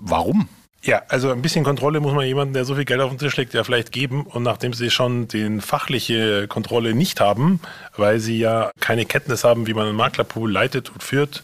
Warum? 0.00 0.48
Ja, 0.82 1.02
also 1.08 1.32
ein 1.32 1.42
bisschen 1.42 1.64
Kontrolle 1.64 1.98
muss 1.98 2.14
man 2.14 2.24
jemanden, 2.26 2.54
der 2.54 2.64
so 2.64 2.76
viel 2.76 2.84
Geld 2.84 3.00
auf 3.00 3.10
den 3.10 3.18
Tisch 3.18 3.36
legt, 3.36 3.54
ja 3.54 3.64
vielleicht 3.64 3.90
geben. 3.90 4.24
Und 4.24 4.44
nachdem 4.44 4.72
sie 4.72 4.90
schon 4.90 5.26
die 5.26 5.60
fachliche 5.60 6.46
Kontrolle 6.46 6.94
nicht 6.94 7.20
haben, 7.20 7.60
weil 7.96 8.20
sie 8.20 8.38
ja 8.38 8.70
keine 8.80 9.04
Kenntnis 9.04 9.42
haben, 9.42 9.66
wie 9.66 9.74
man 9.74 9.88
einen 9.88 9.96
Maklerpool 9.96 10.50
leitet 10.50 10.90
und 10.90 11.02
führt 11.02 11.42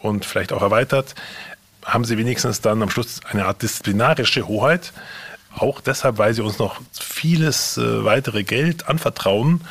und 0.00 0.24
vielleicht 0.24 0.52
auch 0.52 0.62
erweitert, 0.62 1.16
haben 1.86 2.04
sie 2.04 2.18
wenigstens 2.18 2.60
dann 2.60 2.82
am 2.82 2.90
Schluss 2.90 3.20
eine 3.30 3.46
Art 3.46 3.62
disziplinarische 3.62 4.46
Hoheit. 4.46 4.92
Auch 5.54 5.80
deshalb, 5.80 6.18
weil 6.18 6.34
sie 6.34 6.42
uns 6.42 6.58
noch 6.58 6.80
vieles 6.92 7.78
äh, 7.78 8.04
weitere 8.04 8.44
Geld 8.44 8.88
anvertrauen. 8.88 9.62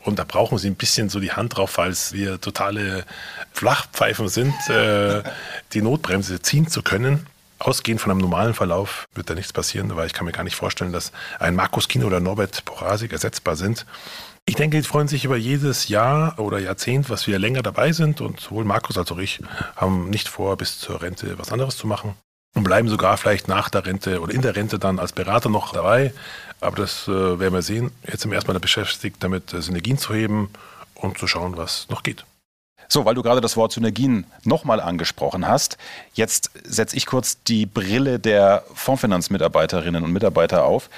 Und 0.00 0.18
da 0.18 0.24
brauchen 0.24 0.58
sie 0.58 0.68
ein 0.68 0.76
bisschen 0.76 1.08
so 1.08 1.18
die 1.18 1.32
Hand 1.32 1.56
drauf, 1.56 1.70
falls 1.70 2.12
wir 2.12 2.40
totale 2.40 3.04
Flachpfeifen 3.52 4.28
sind, 4.28 4.54
äh, 4.68 5.22
die 5.72 5.82
Notbremse 5.82 6.40
ziehen 6.40 6.68
zu 6.68 6.82
können. 6.82 7.26
Ausgehend 7.58 8.00
von 8.00 8.10
einem 8.10 8.20
normalen 8.20 8.54
Verlauf 8.54 9.06
wird 9.14 9.30
da 9.30 9.34
nichts 9.34 9.52
passieren, 9.52 9.94
weil 9.96 10.06
ich 10.06 10.12
kann 10.12 10.26
mir 10.26 10.32
gar 10.32 10.44
nicht 10.44 10.56
vorstellen, 10.56 10.92
dass 10.92 11.12
ein 11.38 11.54
Markus 11.54 11.88
Kino 11.88 12.06
oder 12.06 12.20
Norbert 12.20 12.64
Porasik 12.64 13.12
ersetzbar 13.12 13.56
sind. 13.56 13.86
Ich 14.46 14.56
denke, 14.56 14.76
die 14.76 14.86
freuen 14.86 15.08
sich 15.08 15.24
über 15.24 15.36
jedes 15.36 15.88
Jahr 15.88 16.38
oder 16.38 16.58
Jahrzehnt, 16.58 17.08
was 17.08 17.26
wir 17.26 17.38
länger 17.38 17.62
dabei 17.62 17.92
sind. 17.92 18.20
Und 18.20 18.40
sowohl 18.40 18.64
Markus 18.64 18.98
als 18.98 19.10
auch 19.10 19.18
ich 19.18 19.40
haben 19.74 20.10
nicht 20.10 20.28
vor, 20.28 20.56
bis 20.56 20.78
zur 20.78 21.00
Rente 21.00 21.38
was 21.38 21.50
anderes 21.50 21.76
zu 21.76 21.86
machen. 21.86 22.14
Und 22.54 22.62
bleiben 22.62 22.88
sogar 22.88 23.16
vielleicht 23.16 23.48
nach 23.48 23.68
der 23.68 23.86
Rente 23.86 24.20
oder 24.20 24.32
in 24.32 24.42
der 24.42 24.54
Rente 24.54 24.78
dann 24.78 24.98
als 24.98 25.12
Berater 25.12 25.48
noch 25.48 25.72
dabei. 25.72 26.12
Aber 26.60 26.76
das 26.76 27.08
äh, 27.08 27.40
werden 27.40 27.54
wir 27.54 27.62
sehen. 27.62 27.90
Jetzt 28.06 28.20
sind 28.20 28.30
wir 28.30 28.36
erstmal 28.36 28.60
beschäftigt, 28.60 29.16
damit 29.20 29.52
äh, 29.54 29.62
Synergien 29.62 29.98
zu 29.98 30.14
heben 30.14 30.50
und 30.94 31.18
zu 31.18 31.26
schauen, 31.26 31.56
was 31.56 31.88
noch 31.88 32.02
geht. 32.02 32.24
So, 32.88 33.06
weil 33.06 33.14
du 33.14 33.22
gerade 33.22 33.40
das 33.40 33.56
Wort 33.56 33.72
Synergien 33.72 34.26
nochmal 34.44 34.78
angesprochen 34.78 35.48
hast, 35.48 35.78
jetzt 36.12 36.50
setze 36.64 36.96
ich 36.96 37.06
kurz 37.06 37.42
die 37.42 37.64
Brille 37.66 38.18
der 38.18 38.64
Fondsfinanzmitarbeiterinnen 38.74 40.04
und 40.04 40.12
Mitarbeiter 40.12 40.64
auf. 40.64 40.90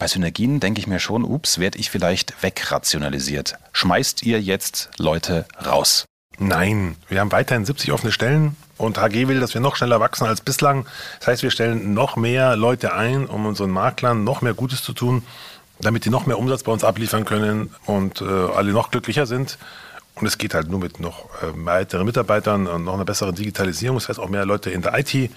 Bei 0.00 0.06
Synergien 0.06 0.60
denke 0.60 0.80
ich 0.80 0.86
mir 0.86 0.98
schon, 0.98 1.24
ups, 1.24 1.58
werde 1.58 1.78
ich 1.78 1.90
vielleicht 1.90 2.42
wegrationalisiert. 2.42 3.58
Schmeißt 3.72 4.22
ihr 4.22 4.40
jetzt 4.40 4.88
Leute 4.96 5.44
raus? 5.66 6.06
Nein, 6.38 6.96
wir 7.10 7.20
haben 7.20 7.30
weiterhin 7.32 7.66
70 7.66 7.92
offene 7.92 8.10
Stellen 8.10 8.56
und 8.78 8.96
HG 8.96 9.28
will, 9.28 9.40
dass 9.40 9.52
wir 9.52 9.60
noch 9.60 9.76
schneller 9.76 10.00
wachsen 10.00 10.26
als 10.26 10.40
bislang. 10.40 10.86
Das 11.18 11.28
heißt, 11.28 11.42
wir 11.42 11.50
stellen 11.50 11.92
noch 11.92 12.16
mehr 12.16 12.56
Leute 12.56 12.94
ein, 12.94 13.26
um 13.26 13.44
unseren 13.44 13.68
Maklern 13.68 14.24
noch 14.24 14.40
mehr 14.40 14.54
Gutes 14.54 14.82
zu 14.82 14.94
tun, 14.94 15.22
damit 15.80 16.06
die 16.06 16.10
noch 16.10 16.24
mehr 16.24 16.38
Umsatz 16.38 16.62
bei 16.62 16.72
uns 16.72 16.82
abliefern 16.82 17.26
können 17.26 17.74
und 17.84 18.22
äh, 18.22 18.24
alle 18.24 18.72
noch 18.72 18.90
glücklicher 18.90 19.26
sind. 19.26 19.58
Und 20.14 20.26
es 20.26 20.38
geht 20.38 20.54
halt 20.54 20.70
nur 20.70 20.80
mit 20.80 20.98
noch 20.98 21.26
äh, 21.42 21.52
weiteren 21.52 22.06
Mitarbeitern 22.06 22.66
und 22.68 22.84
noch 22.84 22.94
einer 22.94 23.04
besseren 23.04 23.34
Digitalisierung. 23.34 23.98
Das 23.98 24.08
heißt 24.08 24.18
auch 24.18 24.30
mehr 24.30 24.46
Leute 24.46 24.70
in 24.70 24.80
der 24.80 24.98
IT. 24.98 25.30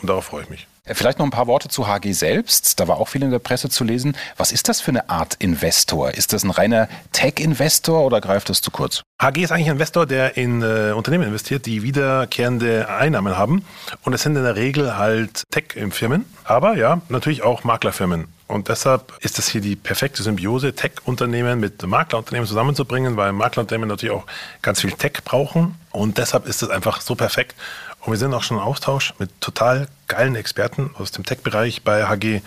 Und 0.00 0.08
darauf 0.08 0.24
freue 0.24 0.44
ich 0.44 0.48
mich. 0.48 0.66
Vielleicht 0.84 1.20
noch 1.20 1.26
ein 1.26 1.30
paar 1.30 1.46
Worte 1.46 1.68
zu 1.68 1.86
HG 1.86 2.12
selbst. 2.12 2.80
Da 2.80 2.88
war 2.88 2.96
auch 2.96 3.06
viel 3.06 3.22
in 3.22 3.30
der 3.30 3.38
Presse 3.38 3.68
zu 3.68 3.84
lesen. 3.84 4.16
Was 4.36 4.50
ist 4.50 4.68
das 4.68 4.80
für 4.80 4.90
eine 4.90 5.08
Art 5.08 5.36
Investor? 5.38 6.10
Ist 6.10 6.32
das 6.32 6.42
ein 6.42 6.50
reiner 6.50 6.88
Tech-Investor 7.12 8.04
oder 8.04 8.20
greift 8.20 8.48
das 8.48 8.62
zu 8.62 8.72
kurz? 8.72 9.02
HG 9.20 9.44
ist 9.44 9.52
eigentlich 9.52 9.68
ein 9.68 9.74
Investor, 9.74 10.06
der 10.06 10.36
in 10.36 10.60
äh, 10.62 10.90
Unternehmen 10.90 11.28
investiert, 11.28 11.66
die 11.66 11.84
wiederkehrende 11.84 12.88
Einnahmen 12.88 13.38
haben. 13.38 13.64
Und 14.02 14.12
es 14.12 14.22
sind 14.22 14.34
in 14.34 14.42
der 14.42 14.56
Regel 14.56 14.96
halt 14.96 15.44
Tech-Firmen, 15.52 16.24
aber 16.42 16.74
ja, 16.74 17.00
natürlich 17.08 17.44
auch 17.44 17.62
Maklerfirmen. 17.62 18.26
Und 18.48 18.68
deshalb 18.68 19.14
ist 19.20 19.38
es 19.38 19.48
hier 19.48 19.60
die 19.60 19.76
perfekte 19.76 20.24
Symbiose, 20.24 20.74
Tech-Unternehmen 20.74 21.60
mit 21.60 21.80
Maklerunternehmen 21.86 22.48
zusammenzubringen, 22.48 23.16
weil 23.16 23.32
Maklerunternehmen 23.32 23.88
natürlich 23.88 24.14
auch 24.14 24.26
ganz 24.62 24.80
viel 24.80 24.92
Tech 24.92 25.22
brauchen. 25.24 25.76
Und 25.90 26.18
deshalb 26.18 26.46
ist 26.46 26.62
es 26.62 26.68
einfach 26.68 27.00
so 27.00 27.14
perfekt. 27.14 27.54
Und 28.04 28.12
wir 28.12 28.18
sind 28.18 28.34
auch 28.34 28.42
schon 28.42 28.56
im 28.56 28.62
Austausch 28.62 29.14
mit 29.18 29.40
total 29.40 29.86
geilen 30.08 30.34
Experten 30.34 30.90
aus 30.98 31.12
dem 31.12 31.24
Tech-Bereich 31.24 31.82
bei 31.82 32.06
HG. 32.06 32.40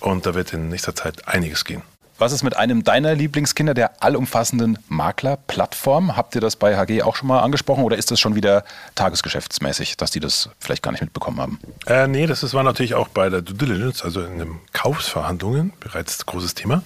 Und 0.00 0.26
da 0.26 0.34
wird 0.34 0.52
in 0.52 0.68
nächster 0.68 0.94
Zeit 0.94 1.26
einiges 1.26 1.64
gehen. 1.64 1.82
Was 2.20 2.32
ist 2.32 2.42
mit 2.42 2.56
einem 2.56 2.82
deiner 2.82 3.14
Lieblingskinder, 3.14 3.74
der 3.74 4.02
allumfassenden 4.02 4.76
Maklerplattform? 4.88 6.16
Habt 6.16 6.34
ihr 6.34 6.40
das 6.40 6.56
bei 6.56 6.76
HG 6.76 7.02
auch 7.02 7.14
schon 7.14 7.28
mal 7.28 7.40
angesprochen 7.40 7.84
oder 7.84 7.96
ist 7.96 8.10
das 8.10 8.18
schon 8.18 8.34
wieder 8.34 8.64
tagesgeschäftsmäßig, 8.96 9.96
dass 9.96 10.10
die 10.10 10.18
das 10.18 10.50
vielleicht 10.58 10.82
gar 10.82 10.90
nicht 10.90 11.00
mitbekommen 11.00 11.40
haben? 11.40 11.60
Äh, 11.86 12.08
nee, 12.08 12.26
das 12.26 12.42
ist, 12.42 12.54
war 12.54 12.64
natürlich 12.64 12.94
auch 12.94 13.06
bei 13.06 13.30
der 13.30 13.40
Due 13.40 13.56
Diligence, 13.56 14.02
also 14.02 14.20
in 14.22 14.38
den 14.38 14.58
Kaufsverhandlungen, 14.72 15.72
bereits 15.78 16.26
großes 16.26 16.54
Thema. 16.54 16.82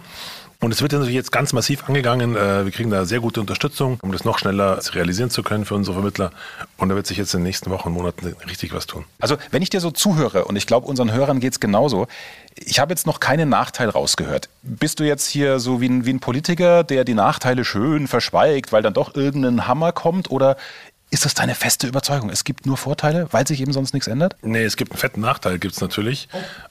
Und 0.62 0.70
es 0.70 0.80
wird 0.80 0.92
natürlich 0.92 1.16
jetzt 1.16 1.32
ganz 1.32 1.52
massiv 1.52 1.88
angegangen. 1.88 2.36
Äh, 2.36 2.64
wir 2.64 2.70
kriegen 2.70 2.88
da 2.88 3.04
sehr 3.04 3.18
gute 3.18 3.40
Unterstützung, 3.40 3.98
um 4.00 4.12
das 4.12 4.24
noch 4.24 4.38
schneller 4.38 4.78
realisieren 4.92 5.28
zu 5.28 5.42
können 5.42 5.64
für 5.64 5.74
unsere 5.74 5.96
Vermittler. 5.96 6.30
Und 6.76 6.88
da 6.88 6.94
wird 6.94 7.08
sich 7.08 7.16
jetzt 7.16 7.34
in 7.34 7.40
den 7.40 7.46
nächsten 7.46 7.68
Wochen 7.70 7.88
und 7.88 7.94
Monaten 7.94 8.36
richtig 8.48 8.72
was 8.72 8.86
tun. 8.86 9.04
Also 9.18 9.36
wenn 9.50 9.60
ich 9.62 9.70
dir 9.70 9.80
so 9.80 9.90
zuhöre, 9.90 10.44
und 10.44 10.54
ich 10.54 10.68
glaube, 10.68 10.86
unseren 10.86 11.12
Hörern 11.12 11.40
geht 11.40 11.54
es 11.54 11.58
genauso, 11.58 12.06
ich 12.54 12.78
habe 12.78 12.92
jetzt 12.92 13.08
noch 13.08 13.18
keinen 13.18 13.48
Nachteil 13.48 13.88
rausgehört. 13.88 14.50
Bist 14.62 15.00
du 15.00 15.04
jetzt 15.04 15.26
hier 15.26 15.58
so 15.58 15.80
wie 15.80 15.88
ein, 15.88 16.06
wie 16.06 16.12
ein 16.12 16.20
Politiker, 16.20 16.84
der 16.84 17.02
die 17.02 17.14
Nachteile 17.14 17.64
schön 17.64 18.06
verschweigt, 18.06 18.70
weil 18.70 18.82
dann 18.82 18.94
doch 18.94 19.16
irgendein 19.16 19.66
Hammer 19.66 19.90
kommt? 19.90 20.30
Oder 20.30 20.56
ist 21.12 21.26
das 21.26 21.34
deine 21.34 21.54
feste 21.54 21.86
Überzeugung? 21.86 22.30
Es 22.30 22.42
gibt 22.42 22.64
nur 22.64 22.78
Vorteile, 22.78 23.28
weil 23.32 23.46
sich 23.46 23.60
eben 23.60 23.72
sonst 23.72 23.92
nichts 23.92 24.08
ändert? 24.08 24.34
Nee, 24.40 24.64
es 24.64 24.76
gibt 24.76 24.92
einen 24.92 24.98
fetten 24.98 25.20
Nachteil, 25.20 25.58
gibt 25.58 25.74
es 25.74 25.80
natürlich. 25.82 26.26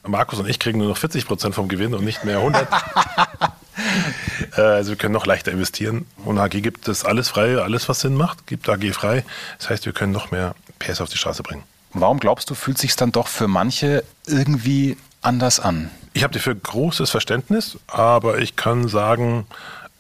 Markus 0.05 0.39
und 0.39 0.49
ich 0.49 0.59
kriegen 0.59 0.79
nur 0.79 0.87
noch 0.87 0.97
40 0.97 1.27
Prozent 1.27 1.53
vom 1.53 1.67
Gewinn 1.67 1.93
und 1.93 2.03
nicht 2.03 2.25
mehr 2.25 2.37
100. 2.37 2.67
Äh, 4.57 4.61
also 4.61 4.91
wir 4.91 4.97
können 4.97 5.13
noch 5.13 5.25
leichter 5.25 5.51
investieren. 5.51 6.05
Und 6.25 6.37
AG 6.37 6.49
gibt 6.49 6.89
es 6.89 7.05
alles 7.05 7.29
frei, 7.29 7.57
alles 7.57 7.87
was 7.87 8.01
Sinn 8.01 8.15
macht, 8.15 8.45
gibt 8.45 8.67
AG 8.67 8.83
frei. 8.91 9.23
Das 9.57 9.69
heißt, 9.69 9.85
wir 9.85 9.93
können 9.93 10.11
noch 10.11 10.29
mehr 10.29 10.55
PS 10.77 10.99
auf 10.99 11.09
die 11.09 11.17
Straße 11.17 11.41
bringen. 11.41 11.63
Warum 11.93 12.19
glaubst 12.19 12.49
du, 12.49 12.53
fühlt 12.53 12.77
sich 12.77 12.95
dann 12.97 13.13
doch 13.13 13.27
für 13.27 13.47
manche 13.47 14.03
irgendwie 14.27 14.97
anders 15.21 15.61
an? 15.61 15.89
Ich 16.13 16.23
habe 16.23 16.33
dafür 16.33 16.53
großes 16.53 17.09
Verständnis, 17.09 17.79
aber 17.87 18.39
ich 18.39 18.57
kann 18.57 18.89
sagen, 18.89 19.47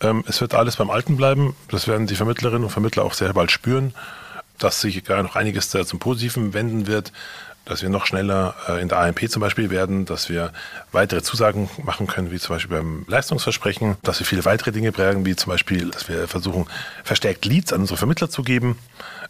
ähm, 0.01 0.23
es 0.27 0.41
wird 0.41 0.53
alles 0.53 0.75
beim 0.75 0.89
Alten 0.89 1.15
bleiben. 1.15 1.55
Das 1.69 1.87
werden 1.87 2.07
die 2.07 2.15
Vermittlerinnen 2.15 2.65
und 2.65 2.71
Vermittler 2.71 3.03
auch 3.03 3.13
sehr 3.13 3.33
bald 3.33 3.51
spüren, 3.51 3.93
dass 4.63 4.81
sich 4.81 5.03
gar 5.03 5.21
noch 5.23 5.35
einiges 5.35 5.69
zum 5.69 5.99
Positiven 5.99 6.53
wenden 6.53 6.87
wird 6.87 7.11
dass 7.65 7.81
wir 7.81 7.89
noch 7.89 8.05
schneller 8.05 8.55
äh, 8.67 8.81
in 8.81 8.89
der 8.89 8.99
AMP 8.99 9.29
zum 9.29 9.39
Beispiel 9.39 9.69
werden, 9.69 10.05
dass 10.05 10.29
wir 10.29 10.51
weitere 10.91 11.21
Zusagen 11.21 11.69
machen 11.83 12.07
können, 12.07 12.31
wie 12.31 12.39
zum 12.39 12.55
Beispiel 12.55 12.77
beim 12.77 13.05
Leistungsversprechen, 13.07 13.97
dass 14.03 14.19
wir 14.19 14.25
viele 14.25 14.45
weitere 14.45 14.71
Dinge 14.71 14.91
prägen, 14.91 15.25
wie 15.25 15.35
zum 15.35 15.51
Beispiel, 15.51 15.89
dass 15.91 16.09
wir 16.09 16.27
versuchen, 16.27 16.65
verstärkt 17.03 17.45
Leads 17.45 17.71
an 17.71 17.81
unsere 17.81 17.97
Vermittler 17.97 18.29
zu 18.29 18.43
geben 18.43 18.77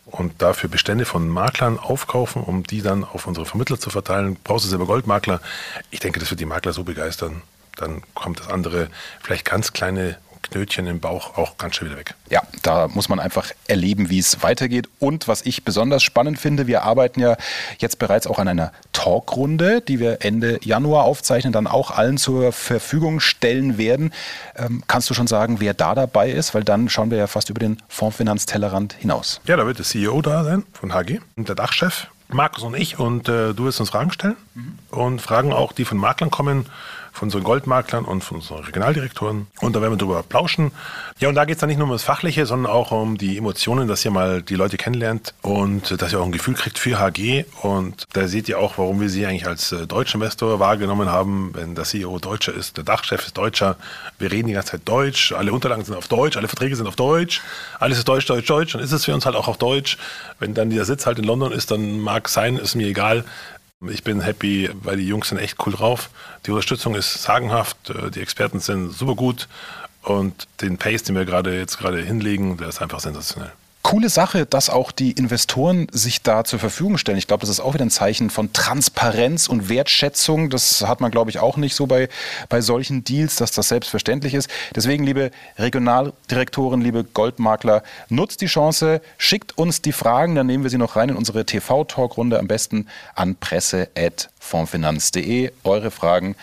und 0.06 0.42
dafür 0.42 0.70
Bestände 0.70 1.06
von 1.06 1.28
Maklern 1.28 1.78
aufkaufen, 1.78 2.42
um 2.42 2.64
die 2.64 2.82
dann 2.82 3.04
auf 3.04 3.28
unsere 3.28 3.46
Vermittler 3.46 3.80
zu 3.80 3.90
verteilen. 3.90 4.38
Brauchst 4.44 4.66
du 4.66 4.70
selber 4.70 4.86
Goldmakler? 4.86 5.42
Ich 5.90 6.00
denke, 6.00 6.20
das 6.20 6.30
wird 6.30 6.40
die 6.40 6.46
Makler 6.46 6.74
so 6.74 6.84
begeistern. 6.84 7.42
Dann 7.76 8.02
kommt 8.14 8.40
das 8.40 8.48
andere, 8.48 8.88
vielleicht 9.22 9.46
ganz 9.46 9.74
kleine 9.74 10.18
Knötchen 10.42 10.88
im 10.88 11.00
Bauch 11.00 11.38
auch 11.38 11.58
ganz 11.58 11.76
schnell 11.76 11.90
wieder 11.92 12.00
weg. 12.00 12.16
Ja, 12.30 12.42
da 12.62 12.88
muss 12.88 13.10
man 13.10 13.20
einfach 13.20 13.52
erleben, 13.68 14.10
wie 14.10 14.20
es 14.20 14.44
weitergeht. 14.44 14.90
Und 15.00 15.28
was 15.28 15.44
ich 15.44 15.64
besonders 15.64 16.04
spannend 16.04 16.40
finde, 16.40 16.68
wir 16.68 16.84
arbeiten 16.84 17.20
ja 17.20 17.38
jetzt 17.80 18.00
bereits 18.00 18.28
auch 18.28 18.40
an 18.40 18.48
einer 18.48 18.72
Talkrunde, 18.94 19.82
die 19.82 20.00
wir 20.00 20.20
Ende 20.22 20.60
Januar 20.64 21.06
aufzeichnen, 21.06 21.54
dann 21.54 21.68
auch 21.68 21.92
allen 21.92 22.18
zur 22.18 22.52
Verfügung 22.52 23.20
stellen 23.20 23.78
werden. 23.78 24.14
Ähm, 24.56 24.84
kannst 24.88 25.10
du 25.10 25.14
schon 25.14 25.28
sagen, 25.28 25.60
wer 25.60 25.74
da 25.74 25.96
dabei 25.96 26.32
ist? 26.32 26.54
Weil 26.54 26.64
dann 26.64 26.90
schauen 26.90 27.12
wir 27.12 27.18
ja 27.18 27.28
fast 27.28 27.50
über 27.50 27.60
den 27.60 27.78
Fondsfinanztellerrand 27.88 28.94
hinaus. 28.94 29.42
Ja, 29.46 29.56
da 29.58 29.66
wird 29.66 29.78
der 29.78 29.86
CEO 29.86 30.22
da 30.22 30.44
sein 30.44 30.64
von 30.74 30.94
HG 30.94 31.20
und 31.36 31.48
der 31.48 31.56
Dachchef. 31.56 32.08
Markus 32.34 32.64
und 32.64 32.76
ich 32.76 32.98
und 32.98 33.28
äh, 33.28 33.54
du 33.54 33.66
wirst 33.66 33.80
uns 33.80 33.90
Fragen 33.90 34.12
stellen 34.12 34.38
mhm. 34.54 34.80
und 34.90 35.22
Fragen 35.22 35.52
auch, 35.52 35.74
die 35.74 35.86
von 35.86 35.98
Maklern 35.98 36.32
kommen 36.32 36.66
von 37.12 37.28
unseren 37.28 37.44
Goldmaklern 37.44 38.06
und 38.06 38.24
von 38.24 38.38
unseren 38.38 38.64
Regionaldirektoren. 38.64 39.48
Und 39.60 39.76
da 39.76 39.82
werden 39.82 39.94
wir 39.94 39.98
drüber 39.98 40.24
plauschen. 40.24 40.72
Ja, 41.20 41.30
und 41.30 41.36
da 41.36 41.46
geht 41.46 41.56
es 41.56 41.60
dann 41.60 41.70
nicht 41.70 41.78
nur 41.78 41.88
um 41.88 41.92
das 41.92 42.04
Fachliche, 42.04 42.46
sondern 42.46 42.72
auch 42.72 42.92
um 42.92 43.18
die 43.18 43.38
Emotionen, 43.38 43.88
dass 43.88 44.04
ihr 44.06 44.12
mal 44.12 44.42
die 44.42 44.56
Leute 44.56 44.78
kennenlernt 44.78 45.34
und 45.42 46.02
dass 46.02 46.14
ihr 46.14 46.20
auch 46.20 46.26
ein 46.26 46.32
Gefühl 46.32 46.56
kriegt 46.56 46.80
für 46.80 47.00
HG. 47.00 47.46
Und 47.62 48.06
da 48.14 48.28
seht 48.28 48.50
ihr 48.50 48.60
auch, 48.60 48.78
warum 48.78 49.02
wir 49.02 49.10
sie 49.10 49.26
eigentlich 49.26 49.48
als 49.48 49.72
äh, 49.72 49.88
deutschen 49.88 50.22
Investor 50.22 50.60
wahrgenommen 50.60 51.10
haben, 51.10 51.52
wenn 51.54 51.76
der 51.76 51.84
CEO 51.84 52.20
Deutscher 52.20 52.54
ist, 52.54 52.78
der 52.78 52.84
Dachchef 52.84 53.26
ist 53.26 53.38
Deutscher. 53.38 53.76
Wir 54.18 54.32
reden 54.32 54.48
die 54.48 54.54
ganze 54.54 54.72
Zeit 54.72 54.82
Deutsch, 54.86 55.32
alle 55.32 55.52
Unterlagen 55.54 55.84
sind 55.84 55.96
auf 55.96 56.08
Deutsch, 56.08 56.38
alle 56.38 56.48
Verträge 56.48 56.76
sind 56.76 56.88
auf 56.88 56.96
Deutsch, 56.96 57.42
alles 57.80 57.98
ist 58.00 58.08
Deutsch, 58.08 58.26
Deutsch, 58.26 58.48
Deutsch. 58.48 58.74
Dann 58.74 58.82
ist 58.82 58.92
es 58.92 59.06
für 59.06 59.14
uns 59.14 59.26
halt 59.26 59.36
auch 59.36 59.48
auf 59.48 59.58
Deutsch. 59.58 59.98
Wenn 60.40 60.54
dann 60.54 60.70
dieser 60.70 60.86
Sitz 60.86 61.06
halt 61.06 61.20
in 61.20 61.26
London 61.26 61.52
ist, 61.52 61.72
dann 61.72 62.00
mag 62.00 62.30
sein, 62.30 62.58
ist 62.58 62.76
mir 62.76 62.88
egal. 62.88 63.26
Ich 63.90 64.04
bin 64.04 64.22
happy, 64.22 64.70
weil 64.84 64.98
die 64.98 65.08
Jungs 65.08 65.30
sind 65.30 65.40
echt 65.40 65.58
cool 65.66 65.74
drauf. 65.74 66.10
Die 66.46 66.52
Unterstützung 66.52 66.94
ist 66.96 67.24
sagenhaft, 67.24 67.90
äh, 67.90 68.12
die 68.12 68.22
Experten 68.22 68.60
sind 68.60 68.92
super 68.92 69.16
gut 69.16 69.48
und 70.04 70.48
den 70.62 70.78
Pace, 70.78 71.04
den 71.04 71.16
wir 71.16 71.26
gerade 71.26 71.58
jetzt 71.58 71.78
gerade 71.78 72.02
hinlegen, 72.02 72.58
der 72.58 72.70
ist 72.70 72.82
einfach 72.82 73.00
sensationell 73.00 73.52
coole 73.84 74.10
Sache, 74.10 74.46
dass 74.46 74.70
auch 74.70 74.92
die 74.92 75.12
Investoren 75.12 75.88
sich 75.92 76.22
da 76.22 76.44
zur 76.44 76.60
Verfügung 76.60 76.98
stellen. 76.98 77.18
Ich 77.18 77.28
glaube, 77.28 77.42
das 77.42 77.50
ist 77.50 77.60
auch 77.60 77.74
wieder 77.74 77.86
ein 77.86 77.92
Zeichen 77.92 78.30
von 78.30 78.54
Transparenz 78.54 79.48
und 79.48 79.70
Wertschätzung. 79.70 80.50
Das 80.50 80.88
hat 80.88 81.02
man, 81.02 81.12
glaube 81.12 81.30
ich, 81.30 81.40
auch 81.40 81.58
nicht 81.58 81.76
so 81.76 81.88
bei, 81.88 82.08
bei 82.50 82.62
solchen 82.62 83.04
Deals, 83.04 83.36
dass 83.36 83.52
das 83.52 83.70
selbstverständlich 83.70 84.34
ist. 84.34 84.50
Deswegen, 84.76 85.04
liebe 85.04 85.32
Regionaldirektoren, 85.58 86.82
liebe 86.82 87.04
Goldmakler, 87.04 87.84
nutzt 88.10 88.42
die 88.42 88.48
Chance, 88.48 89.02
schickt 89.18 89.58
uns 89.58 89.82
die 89.82 89.94
Fragen, 89.94 90.36
dann 90.36 90.48
nehmen 90.48 90.64
wir 90.64 90.70
sie 90.70 90.78
noch 90.78 90.96
rein 90.96 91.10
in 91.10 91.16
unsere 91.16 91.46
TV-Talkrunde, 91.46 92.40
am 92.40 92.48
besten 92.48 92.88
an 93.16 93.36
presse.fondfinanz.de. 93.36 95.52
Eure 95.64 95.92
Fragen 95.92 96.36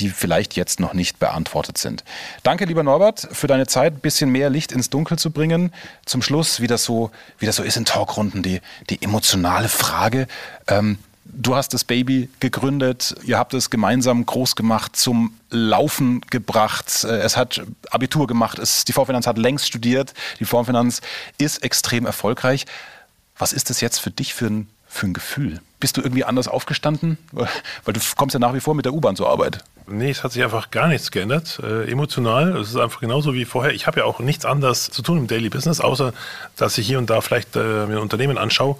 die 0.00 0.10
vielleicht 0.10 0.56
jetzt 0.56 0.80
noch 0.80 0.92
nicht 0.92 1.18
beantwortet 1.18 1.78
sind. 1.78 2.04
Danke, 2.42 2.64
lieber 2.64 2.82
Norbert, 2.82 3.28
für 3.32 3.46
deine 3.46 3.66
Zeit, 3.66 3.94
ein 3.94 4.00
bisschen 4.00 4.30
mehr 4.30 4.50
Licht 4.50 4.72
ins 4.72 4.90
Dunkel 4.90 5.18
zu 5.18 5.30
bringen. 5.30 5.72
Zum 6.04 6.22
Schluss, 6.22 6.60
wie 6.60 6.66
das 6.66 6.84
so, 6.84 7.10
wie 7.38 7.46
das 7.46 7.56
so 7.56 7.62
ist 7.62 7.76
in 7.76 7.84
Talkrunden, 7.84 8.42
die, 8.42 8.60
die 8.90 9.02
emotionale 9.02 9.68
Frage. 9.68 10.26
Ähm, 10.66 10.98
du 11.24 11.54
hast 11.56 11.74
das 11.74 11.84
Baby 11.84 12.28
gegründet, 12.40 13.14
ihr 13.24 13.38
habt 13.38 13.54
es 13.54 13.70
gemeinsam 13.70 14.26
groß 14.26 14.56
gemacht, 14.56 14.96
zum 14.96 15.34
Laufen 15.50 16.20
gebracht. 16.22 17.04
Äh, 17.04 17.18
es 17.18 17.36
hat 17.36 17.62
Abitur 17.90 18.26
gemacht, 18.26 18.58
es, 18.58 18.84
die 18.84 18.92
Vorfinanz 18.92 19.26
hat 19.26 19.38
längst 19.38 19.66
studiert, 19.66 20.14
die 20.40 20.44
Vorfinanz 20.44 21.00
ist 21.38 21.62
extrem 21.62 22.06
erfolgreich. 22.06 22.66
Was 23.36 23.52
ist 23.52 23.70
das 23.70 23.80
jetzt 23.80 23.98
für 23.98 24.10
dich 24.10 24.34
für 24.34 24.46
ein, 24.46 24.68
für 24.94 25.06
ein 25.06 25.12
Gefühl? 25.12 25.60
Bist 25.80 25.96
du 25.96 26.00
irgendwie 26.00 26.24
anders 26.24 26.48
aufgestanden? 26.48 27.18
Weil 27.32 27.92
du 27.92 28.00
kommst 28.16 28.34
ja 28.34 28.40
nach 28.40 28.54
wie 28.54 28.60
vor 28.60 28.74
mit 28.74 28.84
der 28.84 28.94
U-Bahn 28.94 29.16
zur 29.16 29.28
Arbeit. 29.28 29.64
Nee, 29.86 30.10
es 30.10 30.24
hat 30.24 30.32
sich 30.32 30.42
einfach 30.42 30.70
gar 30.70 30.88
nichts 30.88 31.10
geändert. 31.10 31.60
Äh, 31.62 31.90
emotional, 31.90 32.56
es 32.56 32.70
ist 32.70 32.76
einfach 32.76 33.00
genauso 33.00 33.34
wie 33.34 33.44
vorher. 33.44 33.74
Ich 33.74 33.86
habe 33.86 34.00
ja 34.00 34.06
auch 34.06 34.18
nichts 34.18 34.46
anderes 34.46 34.90
zu 34.90 35.02
tun 35.02 35.18
im 35.18 35.26
Daily 35.26 35.50
Business, 35.50 35.80
außer 35.80 36.14
dass 36.56 36.78
ich 36.78 36.86
hier 36.86 36.98
und 36.98 37.10
da 37.10 37.20
vielleicht 37.20 37.54
äh, 37.56 37.86
mir 37.86 37.96
ein 37.96 37.98
Unternehmen 37.98 38.38
anschaue, 38.38 38.76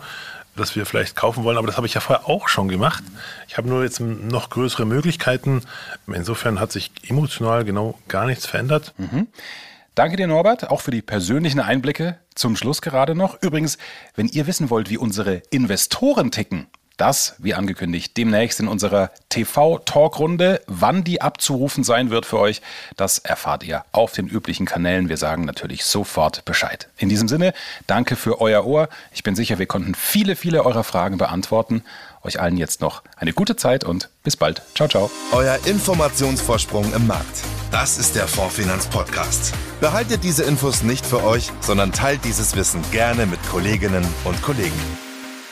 das 0.57 0.77
wir 0.77 0.87
vielleicht 0.87 1.15
kaufen 1.15 1.45
wollen. 1.45 1.59
Aber 1.59 1.67
das 1.67 1.77
habe 1.77 1.87
ich 1.87 1.95
ja 1.95 2.01
vorher 2.01 2.27
auch 2.27 2.49
schon 2.49 2.69
gemacht. 2.69 3.05
Ich 3.49 3.59
habe 3.59 3.69
nur 3.69 3.83
jetzt 3.83 4.01
noch 4.01 4.49
größere 4.49 4.87
Möglichkeiten. 4.87 5.63
Insofern 6.07 6.59
hat 6.59 6.73
sich 6.73 6.91
emotional 7.07 7.65
genau 7.65 7.99
gar 8.09 8.25
nichts 8.25 8.47
verändert. 8.47 8.95
Mhm. 8.97 9.27
Danke 9.95 10.17
dir, 10.17 10.27
Norbert, 10.27 10.71
auch 10.71 10.81
für 10.81 10.91
die 10.91 11.03
persönlichen 11.03 11.61
Einblicke 11.61 12.19
zum 12.35 12.57
Schluss 12.57 12.83
gerade 12.83 13.15
noch. 13.15 13.41
Übrigens, 13.43 13.79
wenn 14.17 14.27
ihr 14.27 14.49
wissen 14.49 14.69
wollt, 14.69 14.91
wie 14.91 14.99
unsere 14.99 15.43
Investoren 15.51 16.33
ticken, 16.33 16.67
das, 16.97 17.35
wie 17.39 17.55
angekündigt, 17.55 18.17
demnächst 18.17 18.61
in 18.61 18.69
unserer 18.69 19.11
TV-Talkrunde. 19.29 20.61
Wann 20.67 21.03
die 21.03 21.21
abzurufen 21.21 21.83
sein 21.83 22.11
wird 22.11 22.27
für 22.27 22.39
euch, 22.39 22.63
das 22.97 23.19
erfahrt 23.19 23.65
ihr 23.65 23.85
auf 23.91 24.13
den 24.13 24.29
üblichen 24.29 24.67
Kanälen. 24.67 25.09
Wir 25.09 25.17
sagen 25.17 25.45
natürlich 25.45 25.85
sofort 25.85 26.45
Bescheid. 26.45 26.89
In 26.97 27.09
diesem 27.09 27.27
Sinne, 27.27 27.53
danke 27.87 28.17
für 28.17 28.41
euer 28.41 28.65
Ohr. 28.65 28.89
Ich 29.13 29.23
bin 29.23 29.35
sicher, 29.35 29.59
wir 29.59 29.67
konnten 29.67 29.95
viele, 29.95 30.37
viele 30.37 30.65
eurer 30.65 30.85
Fragen 30.85 31.19
beantworten. 31.19 31.83
Euch 32.25 32.41
allen 32.41 32.57
jetzt 32.57 32.81
noch 32.81 33.03
eine 33.17 33.33
gute 33.33 33.55
Zeit 33.57 33.85
und 33.85 34.11
bis 34.23 34.37
bald. 34.37 34.63
Ciao, 34.75 34.89
ciao. 34.89 35.11
Euer 35.33 35.59
Informationsvorsprung 35.67 36.93
im 36.95 37.07
Markt. 37.07 37.43
Das 37.71 37.99
ist 37.99 38.15
der 38.15 38.27
Fondsfinanz 38.27 38.87
Podcast. 38.87 39.53
Behaltet 39.81 40.25
diese 40.25 40.45
Infos 40.45 40.83
nicht 40.83 41.05
für 41.05 41.23
euch, 41.23 41.51
sondern 41.61 41.93
teilt 41.93 42.25
dieses 42.25 42.57
Wissen 42.57 42.83
gerne 42.91 43.27
mit 43.27 43.41
Kolleginnen 43.51 44.07
und 44.25 44.41
Kollegen. 44.43 44.73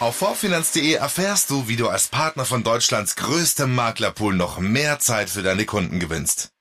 Auf 0.00 0.16
vorfinanz.de 0.16 0.94
erfährst 0.94 1.50
du, 1.50 1.68
wie 1.68 1.76
du 1.76 1.88
als 1.88 2.08
Partner 2.08 2.44
von 2.44 2.64
Deutschlands 2.64 3.14
größtem 3.16 3.72
Maklerpool 3.72 4.34
noch 4.34 4.58
mehr 4.58 4.98
Zeit 4.98 5.30
für 5.30 5.42
deine 5.42 5.64
Kunden 5.64 6.00
gewinnst. 6.00 6.51